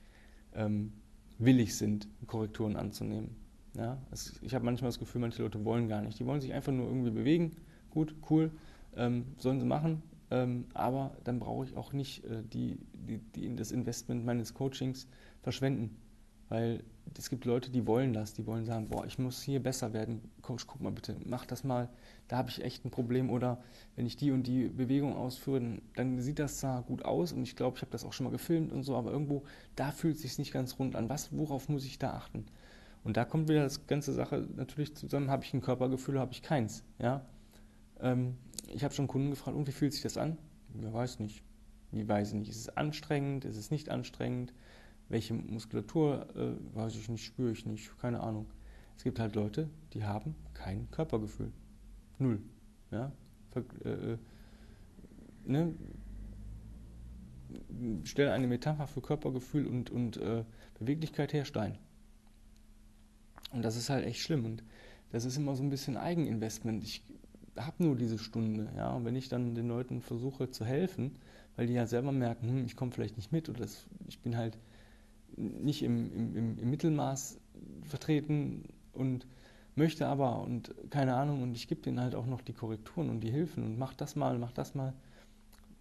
ähm, 0.55 0.93
willig 1.39 1.77
sind, 1.77 2.07
Korrekturen 2.27 2.77
anzunehmen. 2.77 3.35
Ja, 3.75 3.99
es, 4.11 4.39
ich 4.43 4.55
habe 4.55 4.65
manchmal 4.65 4.89
das 4.89 4.99
Gefühl, 4.99 5.21
manche 5.21 5.43
Leute 5.43 5.65
wollen 5.65 5.89
gar 5.89 6.03
nicht. 6.03 6.19
Die 6.19 6.27
wollen 6.27 6.41
sich 6.41 6.53
einfach 6.53 6.73
nur 6.73 6.87
irgendwie 6.87 7.11
bewegen. 7.11 7.57
Gut, 7.91 8.15
cool, 8.29 8.51
ähm, 8.97 9.25
sollen 9.39 9.61
sie 9.61 9.67
machen. 9.67 10.03
Ähm, 10.31 10.67
aber 10.75 11.17
dann 11.25 11.41
brauche 11.41 11.65
ich 11.65 11.77
auch 11.77 11.93
nicht 11.93 12.25
äh, 12.25 12.43
die, 12.43 12.79
die, 12.93 13.19
die, 13.19 13.57
das 13.57 13.73
Investment 13.73 14.25
meines 14.25 14.55
Coachings 14.55 15.09
verschwenden. 15.43 15.97
Weil 16.49 16.83
es 17.17 17.31
gibt 17.31 17.45
Leute, 17.45 17.71
die 17.71 17.87
wollen 17.87 18.13
das, 18.13 18.35
die 18.35 18.47
wollen 18.47 18.65
sagen, 18.65 18.89
boah, 18.89 19.07
ich 19.07 19.19
muss 19.19 19.41
hier 19.41 19.63
besser 19.63 19.93
werden. 19.93 20.21
Coach, 20.43 20.67
guck 20.67 20.81
mal 20.81 20.91
bitte, 20.91 21.17
mach 21.25 21.47
das 21.47 21.63
mal, 21.63 21.89
da 22.27 22.37
habe 22.39 22.51
ich 22.51 22.63
echt 22.63 22.85
ein 22.85 22.91
Problem. 22.91 23.31
Oder 23.31 23.63
wenn 23.95 24.07
ich 24.07 24.17
die 24.17 24.33
und 24.33 24.47
die 24.49 24.65
Bewegung 24.65 25.17
ausführe, 25.17 25.79
dann 25.95 26.21
sieht 26.21 26.41
das 26.41 26.59
zwar 26.59 26.83
gut 26.83 27.05
aus 27.05 27.33
und 27.33 27.43
ich 27.43 27.55
glaube, 27.55 27.77
ich 27.77 27.83
habe 27.83 27.93
das 27.93 28.05
auch 28.05 28.13
schon 28.13 28.25
mal 28.25 28.31
gefilmt 28.31 28.73
und 28.73 28.83
so, 28.83 28.97
aber 28.97 29.13
irgendwo, 29.13 29.45
da 29.77 29.93
fühlt 29.93 30.17
es 30.17 30.23
sich 30.23 30.39
nicht 30.39 30.53
ganz 30.53 30.79
rund 30.79 30.97
an. 30.97 31.09
Was, 31.09 31.37
worauf 31.37 31.69
muss 31.69 31.85
ich 31.85 31.99
da 31.99 32.15
achten? 32.15 32.47
Und 33.05 33.17
da 33.17 33.25
kommt 33.25 33.49
wieder 33.49 33.63
das 33.63 33.87
ganze 33.87 34.13
Sache 34.13 34.47
natürlich 34.57 34.95
zusammen, 34.95 35.31
habe 35.31 35.45
ich 35.45 35.55
ein 35.55 35.63
Körpergefühl, 35.63 36.19
habe 36.19 36.33
ich 36.33 36.43
keins. 36.43 36.85
Ja? 36.99 37.25
Ähm, 38.01 38.37
ich 38.69 38.85
habe 38.85 38.95
schon 38.95 39.09
Kunden 39.09 39.31
gefragt, 39.31 39.57
und 39.57 39.67
wie 39.67 39.73
fühlt 39.73 39.93
sich 39.93 40.03
das 40.03 40.17
an? 40.17 40.39
Ja, 40.81 40.93
weiß 40.93 41.19
nicht. 41.21 41.43
Wie 41.93 42.07
weiß 42.07 42.29
ich 42.29 42.35
nicht. 42.35 42.51
Ist 42.51 42.57
es 42.59 42.77
anstrengend? 42.77 43.45
Ist 43.45 43.57
es 43.57 43.71
nicht 43.71 43.89
anstrengend? 43.89 44.55
Welche 45.09 45.35
Muskulatur, 45.35 46.29
äh, 46.37 46.77
weiß 46.77 46.95
ich 46.95 47.09
nicht, 47.09 47.25
spüre 47.25 47.51
ich 47.51 47.67
nicht, 47.67 47.99
keine 47.99 48.21
Ahnung. 48.21 48.47
Es 48.97 49.03
gibt 49.03 49.19
halt 49.19 49.35
Leute, 49.35 49.69
die 49.93 50.05
haben 50.05 50.37
kein 50.55 50.91
Körpergefühl. 50.91 51.53
Null. 52.19 52.41
Ja? 52.91 53.13
Äh, 53.55 53.89
äh, 53.89 54.19
ne? 55.45 55.75
Stell 58.05 58.29
eine 58.29 58.47
Metapher 58.47 58.87
für 58.87 59.01
Körpergefühl 59.01 59.67
und, 59.67 59.91
und 59.91 60.17
äh, 60.19 60.45
Beweglichkeit 60.79 61.33
her, 61.33 61.45
Stein. 61.45 61.79
Und 63.53 63.63
das 63.63 63.77
ist 63.77 63.91
halt 63.91 64.07
echt 64.07 64.21
schlimm. 64.21 64.45
Und 64.45 64.63
das 65.11 65.25
ist 65.25 65.37
immer 65.37 65.57
so 65.57 65.63
ein 65.65 65.71
bisschen 65.71 65.97
Eigeninvestment. 65.97 66.85
Ich 66.85 67.03
habe 67.57 67.83
nur 67.83 67.97
diese 67.97 68.19
Stunde, 68.19 68.71
ja. 68.77 68.93
Und 68.93 69.05
wenn 69.05 69.17
ich 69.17 69.29
dann 69.29 69.55
den 69.55 69.69
Leuten 69.69 70.01
versuche 70.01 70.51
zu 70.51 70.65
helfen, 70.65 71.17
weil 71.57 71.67
die 71.67 71.75
ja 71.75 71.87
selber 71.87 72.13
merken, 72.13 72.49
hm, 72.49 72.65
ich 72.65 72.77
komme 72.77 72.93
vielleicht 72.93 73.17
nicht 73.17 73.33
mit 73.33 73.49
oder 73.49 73.61
das, 73.61 73.87
ich 74.09 74.21
bin 74.21 74.37
halt 74.37 74.59
nicht 75.37 75.83
im, 75.83 76.35
im, 76.37 76.59
im 76.59 76.71
Mittelmaß 76.71 77.39
vertreten 77.83 78.65
und 78.93 79.27
möchte 79.75 80.07
aber 80.07 80.41
und 80.43 80.75
keine 80.91 81.15
Ahnung 81.15 81.43
und 81.43 81.55
ich 81.55 81.69
gebe 81.69 81.81
denen 81.81 82.01
halt 82.01 82.15
auch 82.15 82.27
noch 82.27 82.41
die 82.41 82.53
Korrekturen 82.53 83.09
und 83.09 83.21
die 83.21 83.31
Hilfen 83.31 83.65
und 83.65 83.79
mach 83.79 83.95
das 83.95 84.17
mal, 84.17 84.39
mach 84.39 84.53
das 84.53 84.75
mal. 84.75 84.95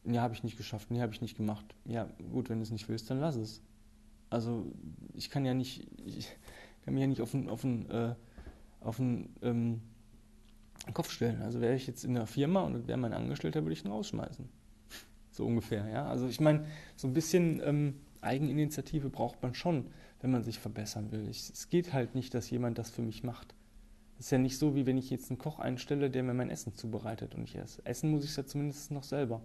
Ja, 0.06 0.22
habe 0.22 0.34
ich 0.34 0.44
nicht 0.44 0.58
geschafft, 0.58 0.92
nee, 0.92 1.02
habe 1.02 1.14
ich 1.14 1.22
nicht 1.22 1.36
gemacht. 1.36 1.66
Ja, 1.86 2.08
gut, 2.32 2.50
wenn 2.50 2.60
du 2.60 2.64
es 2.64 2.72
nicht 2.72 2.88
willst, 2.88 3.10
dann 3.10 3.20
lass 3.20 3.36
es. 3.36 3.62
Also 4.30 4.72
ich 5.14 5.30
kann 5.30 5.46
ja 5.46 5.54
nicht, 5.54 5.88
ich 6.06 6.30
kann 6.84 6.94
mich 6.94 7.02
ja 7.02 7.08
nicht 7.08 7.22
auf 7.22 7.34
einen, 7.34 7.50
auf 7.50 7.66
einen, 7.66 7.90
äh, 7.90 8.16
auf 8.80 9.00
einen 9.00 9.36
ähm, 9.42 9.82
Kopf 10.94 11.12
stellen. 11.12 11.42
Also 11.42 11.62
wäre 11.62 11.76
ich 11.76 11.88
jetzt 11.88 12.04
in 12.04 12.14
der 12.14 12.26
Firma 12.26 12.62
und 12.62 12.88
wäre 12.88 12.98
mein 12.98 13.14
Angestellter, 13.14 13.64
würde 13.64 13.74
ich 13.74 13.86
ihn 13.86 13.92
rausschmeißen. 13.92 14.48
So 15.32 15.46
ungefähr, 15.46 15.88
ja. 15.88 16.06
Also 16.06 16.28
ich 16.28 16.42
meine, 16.42 16.66
so 16.98 17.08
ein 17.08 17.14
bisschen 17.14 17.62
ähm, 17.64 17.94
Eigeninitiative 18.20 19.10
braucht 19.10 19.42
man 19.42 19.54
schon, 19.54 19.86
wenn 20.22 20.32
man 20.32 20.44
sich 20.44 20.60
verbessern 20.60 21.12
will. 21.12 21.30
Ich, 21.30 21.50
es 21.50 21.70
geht 21.70 21.94
halt 21.94 22.14
nicht, 22.14 22.34
dass 22.34 22.50
jemand 22.50 22.78
das 22.78 22.90
für 22.90 23.04
mich 23.04 23.24
macht. 23.24 23.56
Es 24.18 24.26
ist 24.26 24.32
ja 24.32 24.38
nicht 24.38 24.58
so, 24.58 24.76
wie 24.76 24.86
wenn 24.86 24.98
ich 24.98 25.10
jetzt 25.10 25.30
einen 25.30 25.38
Koch 25.38 25.60
einstelle, 25.60 26.10
der 26.10 26.24
mir 26.24 26.34
mein 26.34 26.50
Essen 26.50 26.74
zubereitet 26.76 27.36
und 27.36 27.44
ich 27.44 27.56
esse. 27.56 27.86
Essen 27.86 28.12
muss 28.12 28.26
ich 28.26 28.36
ja 28.36 28.46
zumindest 28.46 28.92
noch 28.92 29.04
selber. 29.04 29.42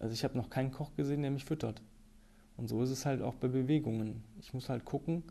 Also 0.00 0.14
ich 0.14 0.24
habe 0.24 0.36
noch 0.36 0.50
keinen 0.50 0.72
Koch 0.72 0.96
gesehen, 0.96 1.22
der 1.22 1.30
mich 1.30 1.44
füttert. 1.44 1.80
Und 2.56 2.68
so 2.68 2.82
ist 2.82 2.90
es 2.90 3.06
halt 3.06 3.22
auch 3.22 3.34
bei 3.34 3.46
Bewegungen. 3.46 4.24
Ich 4.40 4.52
muss 4.52 4.68
halt 4.68 4.84
gucken, 4.84 5.22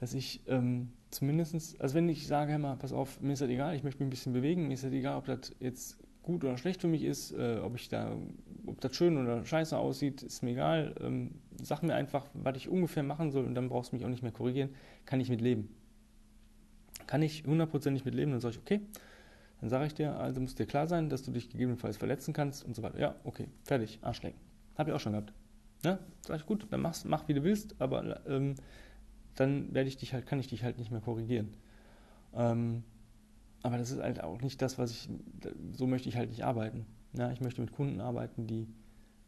dass 0.00 0.14
ich 0.14 0.40
ähm, 0.48 0.92
zumindest, 1.10 1.78
also 1.78 1.94
wenn 1.94 2.08
ich 2.08 2.26
sage, 2.26 2.58
mal, 2.58 2.76
pass 2.76 2.90
auf, 2.92 3.20
mir 3.20 3.34
ist 3.34 3.42
das 3.42 3.50
egal, 3.50 3.76
ich 3.76 3.84
möchte 3.84 4.02
mich 4.02 4.06
ein 4.06 4.10
bisschen 4.10 4.32
bewegen, 4.32 4.66
mir 4.66 4.74
ist 4.74 4.82
das 4.82 4.92
egal, 4.92 5.18
ob 5.18 5.26
das 5.26 5.54
jetzt 5.60 5.98
gut 6.22 6.42
oder 6.42 6.56
schlecht 6.56 6.80
für 6.80 6.88
mich 6.88 7.04
ist, 7.04 7.32
äh, 7.32 7.60
ob 7.62 7.76
ich 7.76 7.90
da, 7.90 8.16
ob 8.64 8.80
das 8.80 8.96
schön 8.96 9.18
oder 9.18 9.44
scheiße 9.44 9.76
aussieht, 9.76 10.22
ist 10.22 10.42
mir 10.42 10.52
egal. 10.52 10.94
Ähm, 11.02 11.32
sag 11.62 11.82
mir 11.82 11.94
einfach, 11.94 12.26
was 12.32 12.56
ich 12.56 12.70
ungefähr 12.70 13.02
machen 13.02 13.30
soll 13.30 13.44
und 13.44 13.54
dann 13.54 13.68
brauchst 13.68 13.92
du 13.92 13.96
mich 13.96 14.04
auch 14.06 14.08
nicht 14.08 14.22
mehr 14.22 14.32
korrigieren, 14.32 14.70
kann 15.04 15.20
ich 15.20 15.28
mit 15.28 15.42
leben. 15.42 15.68
Kann 17.06 17.20
ich 17.20 17.44
hundertprozentig 17.44 18.06
mit 18.06 18.14
leben, 18.14 18.30
dann 18.30 18.40
sage 18.40 18.54
ich, 18.54 18.60
okay, 18.60 18.80
dann 19.60 19.68
sage 19.68 19.84
ich 19.84 19.94
dir, 19.94 20.16
also 20.16 20.40
muss 20.40 20.54
dir 20.54 20.64
klar 20.64 20.86
sein, 20.86 21.10
dass 21.10 21.24
du 21.24 21.30
dich 21.30 21.50
gegebenenfalls 21.50 21.98
verletzen 21.98 22.32
kannst 22.32 22.64
und 22.64 22.74
so 22.74 22.82
weiter. 22.82 22.98
Ja, 22.98 23.16
okay, 23.24 23.48
fertig, 23.64 23.98
Arschlecken. 24.00 24.40
Habe 24.78 24.90
ich 24.90 24.96
auch 24.96 25.00
schon 25.00 25.12
gehabt. 25.12 25.34
Ja, 25.84 25.98
sag 26.26 26.40
ich, 26.40 26.46
gut, 26.46 26.66
dann 26.70 26.80
mach's, 26.80 27.04
mach 27.04 27.28
wie 27.28 27.34
du 27.34 27.42
willst, 27.42 27.74
aber 27.78 28.24
ähm, 28.26 28.54
dann 29.34 29.72
werde 29.74 29.88
ich 29.88 29.96
dich 29.96 30.12
halt, 30.12 30.26
kann 30.26 30.40
ich 30.40 30.48
dich 30.48 30.62
halt 30.62 30.78
nicht 30.78 30.90
mehr 30.90 31.00
korrigieren. 31.00 31.54
Ähm, 32.34 32.82
aber 33.62 33.78
das 33.78 33.90
ist 33.90 34.00
halt 34.00 34.22
auch 34.22 34.40
nicht 34.40 34.62
das, 34.62 34.78
was 34.78 34.90
ich, 34.90 35.08
so 35.72 35.86
möchte 35.86 36.08
ich 36.08 36.16
halt 36.16 36.30
nicht 36.30 36.44
arbeiten. 36.44 36.86
Ja, 37.12 37.30
ich 37.30 37.40
möchte 37.40 37.60
mit 37.60 37.72
Kunden 37.72 38.00
arbeiten, 38.00 38.46
die 38.46 38.68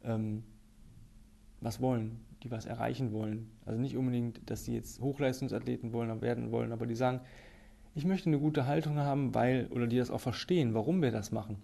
ähm, 0.04 0.44
was 1.60 1.80
wollen, 1.80 2.20
die 2.42 2.50
was 2.50 2.66
erreichen 2.66 3.12
wollen. 3.12 3.50
Also 3.66 3.80
nicht 3.80 3.96
unbedingt, 3.96 4.50
dass 4.50 4.64
sie 4.64 4.74
jetzt 4.74 5.00
Hochleistungsathleten 5.00 5.92
wollen, 5.92 6.20
werden 6.20 6.50
wollen, 6.50 6.72
aber 6.72 6.86
die 6.86 6.94
sagen, 6.94 7.20
ich 7.94 8.04
möchte 8.04 8.30
eine 8.30 8.38
gute 8.38 8.66
Haltung 8.66 8.96
haben, 8.96 9.34
weil, 9.34 9.66
oder 9.70 9.86
die 9.86 9.98
das 9.98 10.10
auch 10.10 10.20
verstehen, 10.20 10.74
warum 10.74 11.02
wir 11.02 11.10
das 11.10 11.30
machen. 11.30 11.58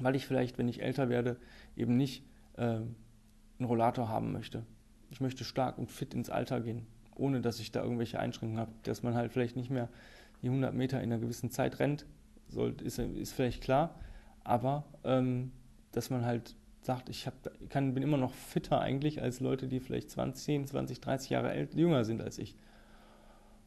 Weil 0.00 0.16
ich 0.16 0.26
vielleicht, 0.26 0.58
wenn 0.58 0.68
ich 0.68 0.82
älter 0.82 1.08
werde, 1.08 1.36
eben 1.76 1.96
nicht 1.96 2.24
äh, 2.56 2.62
einen 2.62 2.88
Rollator 3.60 4.08
haben 4.08 4.32
möchte. 4.32 4.64
Ich 5.10 5.20
möchte 5.20 5.44
stark 5.44 5.78
und 5.78 5.90
fit 5.90 6.12
ins 6.14 6.28
Alter 6.30 6.60
gehen, 6.60 6.86
ohne 7.18 7.40
dass 7.40 7.60
ich 7.60 7.72
da 7.72 7.82
irgendwelche 7.82 8.18
Einschränkungen 8.18 8.60
habe, 8.60 8.72
dass 8.84 9.02
man 9.02 9.14
halt 9.14 9.32
vielleicht 9.32 9.56
nicht 9.56 9.70
mehr 9.70 9.88
die 10.42 10.48
100 10.48 10.74
Meter 10.74 10.98
in 11.02 11.12
einer 11.12 11.20
gewissen 11.20 11.50
Zeit 11.50 11.78
rennt, 11.78 12.06
soll, 12.48 12.74
ist, 12.82 12.98
ist 12.98 13.32
vielleicht 13.32 13.62
klar, 13.62 13.94
aber 14.44 14.84
ähm, 15.04 15.52
dass 15.92 16.10
man 16.10 16.24
halt 16.24 16.54
sagt, 16.80 17.08
ich 17.08 17.26
hab, 17.26 17.34
kann, 17.68 17.94
bin 17.94 18.02
immer 18.02 18.16
noch 18.16 18.32
fitter 18.32 18.80
eigentlich 18.80 19.20
als 19.20 19.40
Leute, 19.40 19.68
die 19.68 19.80
vielleicht 19.80 20.10
20, 20.10 20.66
20 20.66 21.00
30 21.00 21.30
Jahre 21.30 21.50
älter, 21.52 21.76
jünger 21.76 22.04
sind 22.04 22.22
als 22.22 22.38
ich. 22.38 22.56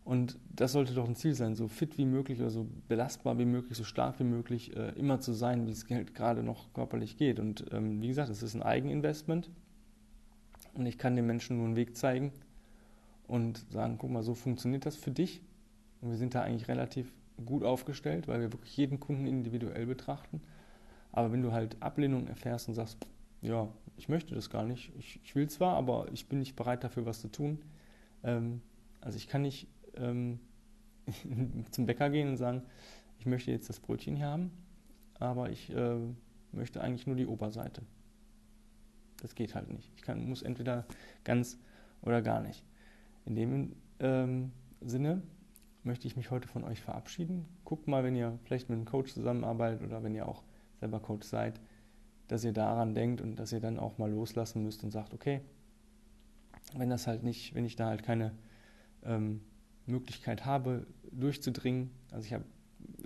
Und 0.04 0.40
das 0.50 0.72
sollte 0.72 0.96
doch 0.96 1.08
ein 1.08 1.16
Ziel 1.16 1.36
sein, 1.36 1.54
so 1.54 1.68
fit 1.68 2.00
wie 2.00 2.06
möglich 2.06 2.40
oder 2.40 2.50
so 2.50 2.68
belastbar 2.88 3.38
wie 3.38 3.46
möglich, 3.46 3.78
so 3.78 3.84
stark 3.84 4.20
wie 4.20 4.24
möglich, 4.24 4.76
äh, 4.76 4.90
immer 4.98 5.20
zu 5.20 5.34
sein, 5.34 5.68
wie 5.68 5.72
es 5.72 5.88
halt 5.90 6.16
gerade 6.16 6.42
noch 6.42 6.74
körperlich 6.74 7.18
geht. 7.18 7.40
Und 7.40 7.66
ähm, 7.72 8.02
wie 8.02 8.08
gesagt, 8.08 8.30
es 8.30 8.42
ist 8.42 8.56
ein 8.56 8.64
Eigeninvestment 8.64 9.52
und 10.74 10.88
ich 10.88 10.98
kann 10.98 11.16
den 11.16 11.28
Menschen 11.28 11.58
nur 11.58 11.68
einen 11.68 11.76
Weg 11.76 11.96
zeigen 11.96 12.32
und 13.32 13.66
sagen, 13.72 13.98
guck 13.98 14.12
mal, 14.12 14.24
so 14.24 14.36
funktioniert 14.36 14.86
das 14.86 14.98
für 14.98 15.10
dich. 15.10 15.42
Und 16.02 16.10
wir 16.10 16.18
sind 16.18 16.36
da 16.36 16.42
eigentlich 16.42 16.68
relativ 16.68 17.14
gut 17.46 17.64
aufgestellt, 17.64 18.28
weil 18.28 18.42
wir 18.42 18.52
wirklich 18.52 18.76
jeden 18.76 19.00
Kunden 19.00 19.26
individuell 19.26 19.86
betrachten. 19.86 20.42
Aber 21.14 21.32
wenn 21.32 21.42
du 21.42 21.54
halt 21.54 21.82
Ablehnung 21.82 22.28
erfährst 22.28 22.68
und 22.68 22.74
sagst, 22.74 22.98
ja, 23.42 23.70
ich 23.96 24.10
möchte 24.10 24.36
das 24.36 24.50
gar 24.50 24.66
nicht, 24.66 24.92
ich, 25.00 25.22
ich 25.24 25.34
will 25.34 25.50
zwar, 25.50 25.78
aber 25.78 26.10
ich 26.12 26.28
bin 26.28 26.40
nicht 26.40 26.58
bereit 26.58 26.84
dafür, 26.84 27.06
was 27.06 27.22
zu 27.22 27.30
tun. 27.30 27.62
Ähm, 28.22 28.62
also 29.00 29.16
ich 29.16 29.30
kann 29.30 29.44
nicht 29.44 29.70
ähm, 29.96 30.42
zum 31.72 31.86
Bäcker 31.86 32.10
gehen 32.10 32.28
und 32.28 32.38
sagen, 32.38 32.64
ich 33.18 33.26
möchte 33.26 33.50
jetzt 33.50 33.70
das 33.70 33.80
Brötchen 33.80 34.18
hier 34.18 34.28
haben, 34.28 34.52
aber 35.20 35.50
ich 35.50 35.74
äh, 35.74 35.96
möchte 36.52 36.82
eigentlich 36.82 37.08
nur 37.08 37.16
die 37.16 37.28
Oberseite. 37.28 37.82
Das 39.22 39.36
geht 39.36 39.56
halt 39.56 39.72
nicht. 39.72 39.90
Ich 39.96 40.02
kann, 40.02 40.28
muss 40.28 40.42
entweder 40.42 40.86
ganz 41.24 41.58
oder 42.02 42.22
gar 42.22 42.42
nicht. 42.42 42.66
In 43.26 43.36
dem 43.36 43.76
ähm, 44.00 44.52
Sinne 44.82 45.22
möchte 45.84 46.08
ich 46.08 46.16
mich 46.16 46.32
heute 46.32 46.48
von 46.48 46.64
euch 46.64 46.82
verabschieden. 46.82 47.46
Guckt 47.66 47.88
mal, 47.88 48.04
wenn 48.04 48.16
ihr 48.16 48.38
vielleicht 48.44 48.70
mit 48.70 48.78
einem 48.78 48.86
Coach 48.86 49.14
zusammenarbeitet 49.14 49.84
oder 49.84 50.04
wenn 50.04 50.16
ihr 50.16 50.28
auch 50.28 50.44
selber 50.80 51.00
Coach 51.00 51.28
seid, 51.28 51.60
dass 52.28 52.44
ihr 52.44 52.54
daran 52.54 52.94
denkt 52.94 53.22
und 53.22 53.36
dass 53.38 53.52
ihr 53.52 53.60
dann 53.60 53.80
auch 53.80 53.98
mal 53.98 54.12
loslassen 54.12 54.64
müsst 54.64 54.84
und 54.84 54.92
sagt, 54.92 55.14
okay, 55.14 55.42
wenn 56.76 56.90
das 56.90 57.08
halt 57.08 57.24
nicht, 57.24 57.56
wenn 57.56 57.66
ich 57.66 57.76
da 57.76 57.88
halt 57.88 58.04
keine 58.04 58.34
ähm, 59.04 59.42
Möglichkeit 59.86 60.46
habe, 60.46 60.88
durchzudringen, 61.12 61.92
also 62.12 62.26
ich 62.26 62.34
habe 62.34 62.46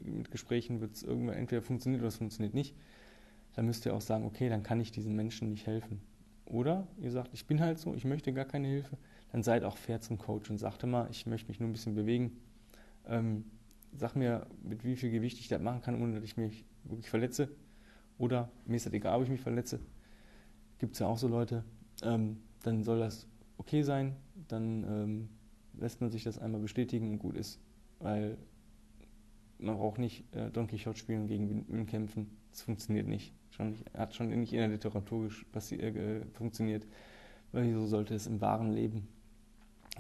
mit 0.04 0.32
Gesprächen 0.32 0.82
wird 0.82 0.96
es 0.96 1.04
irgendwann 1.04 1.36
entweder 1.36 1.62
funktioniert 1.62 2.02
oder 2.02 2.10
es 2.10 2.18
funktioniert 2.18 2.54
nicht, 2.54 2.76
dann 3.56 3.66
müsst 3.66 3.86
ihr 3.86 3.94
auch 3.94 4.02
sagen, 4.02 4.26
okay, 4.26 4.50
dann 4.50 4.64
kann 4.64 4.80
ich 4.80 4.92
diesen 4.92 5.16
Menschen 5.16 5.50
nicht 5.50 5.66
helfen. 5.66 6.02
Oder 6.46 6.88
ihr 6.98 7.12
sagt, 7.12 7.34
ich 7.34 7.48
bin 7.48 7.60
halt 7.62 7.80
so, 7.80 7.96
ich 7.96 8.06
möchte 8.06 8.34
gar 8.34 8.46
keine 8.46 8.68
Hilfe, 8.68 8.98
dann 9.32 9.44
seid 9.44 9.64
auch 9.64 9.78
fair 9.78 10.02
zum 10.02 10.18
Coach 10.18 10.50
und 10.50 10.58
sagt 10.58 10.84
immer, 10.84 11.10
ich 11.10 11.26
möchte 11.26 11.50
mich 11.50 11.60
nur 11.60 11.70
ein 11.70 11.74
bisschen 11.74 11.96
bewegen, 11.96 12.38
ähm, 13.08 13.46
sag 13.98 14.16
mir, 14.16 14.48
mit 14.64 14.84
wie 14.84 14.96
viel 14.96 15.12
Gewicht 15.12 15.40
ich 15.40 15.48
das 15.48 15.62
machen 15.62 15.82
kann, 15.82 16.02
ohne 16.02 16.16
dass 16.16 16.24
ich 16.24 16.38
mich 16.38 16.66
wirklich 16.84 17.10
verletze. 17.10 17.50
Oder 18.18 18.50
mir 18.66 18.76
ist 18.76 18.86
das 18.86 18.94
egal, 18.94 19.18
ob 19.18 19.24
ich 19.24 19.30
mich 19.30 19.42
verletze. 19.42 19.80
Gibt 20.80 20.94
es 20.94 21.00
ja 21.00 21.08
auch 21.08 21.18
so 21.18 21.28
Leute. 21.28 21.64
Ähm, 22.04 22.38
dann 22.64 22.84
soll 22.84 23.00
das 23.00 23.28
okay 23.58 23.84
sein. 23.84 24.16
Dann 24.48 24.84
ähm, 24.84 25.30
lässt 25.74 26.02
man 26.02 26.12
sich 26.12 26.24
das 26.24 26.40
einmal 26.40 26.62
bestätigen 26.62 27.12
und 27.12 27.20
gut 27.20 27.36
ist. 27.36 27.60
Weil 28.00 28.38
man 29.58 29.78
braucht 29.78 30.00
nicht 30.00 30.24
äh, 30.36 30.50
Don 30.52 30.68
Quixote 30.68 30.98
spielen 30.98 31.22
und 31.22 31.28
gegen 31.28 31.50
Windmühlen 31.50 31.86
kämpfen. 31.86 32.30
Das 32.52 32.62
funktioniert 32.62 33.08
nicht. 33.08 33.34
Schon, 33.50 33.76
hat 33.94 34.16
schon 34.16 34.30
nicht 34.30 34.54
in 34.54 34.60
der 34.60 34.68
Literatur 34.70 35.30
äh, 35.54 36.22
funktioniert. 36.34 36.86
Weil 37.52 37.74
so 37.74 37.86
sollte 37.86 38.16
es 38.16 38.28
im 38.28 38.42
wahren 38.42 38.72
Leben 38.72 39.08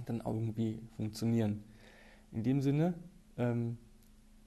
dann 0.06 0.22
irgendwie 0.26 0.80
funktionieren. 0.96 1.64
In 2.32 2.44
dem 2.44 2.62
Sinne, 2.62 2.94
ähm, 3.38 3.78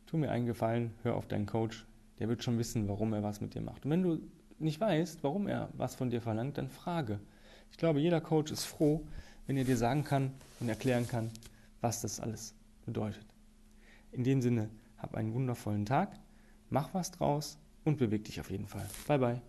tu 0.06 0.16
mir 0.16 0.30
einen 0.30 0.46
Gefallen, 0.46 0.92
hör 1.02 1.16
auf 1.16 1.26
deinen 1.26 1.46
Coach, 1.46 1.86
der 2.18 2.28
wird 2.28 2.42
schon 2.42 2.58
wissen, 2.58 2.88
warum 2.88 3.12
er 3.12 3.22
was 3.22 3.40
mit 3.40 3.54
dir 3.54 3.62
macht. 3.62 3.84
Und 3.84 3.90
wenn 3.90 4.02
du 4.02 4.20
nicht 4.58 4.80
weißt, 4.80 5.22
warum 5.22 5.46
er 5.46 5.68
was 5.74 5.94
von 5.94 6.10
dir 6.10 6.20
verlangt, 6.20 6.58
dann 6.58 6.68
frage. 6.68 7.20
Ich 7.70 7.76
glaube, 7.76 8.00
jeder 8.00 8.20
Coach 8.20 8.50
ist 8.50 8.64
froh, 8.64 9.04
wenn 9.46 9.56
er 9.56 9.64
dir 9.64 9.76
sagen 9.76 10.04
kann 10.04 10.32
und 10.60 10.68
erklären 10.68 11.06
kann, 11.06 11.30
was 11.80 12.00
das 12.00 12.20
alles 12.20 12.54
bedeutet. 12.84 13.26
In 14.12 14.24
dem 14.24 14.42
Sinne, 14.42 14.68
hab 14.98 15.14
einen 15.14 15.32
wundervollen 15.34 15.86
Tag, 15.86 16.18
mach 16.70 16.92
was 16.94 17.10
draus 17.10 17.58
und 17.84 17.98
beweg 17.98 18.24
dich 18.24 18.40
auf 18.40 18.50
jeden 18.50 18.66
Fall. 18.66 18.88
Bye 19.06 19.18
bye. 19.18 19.40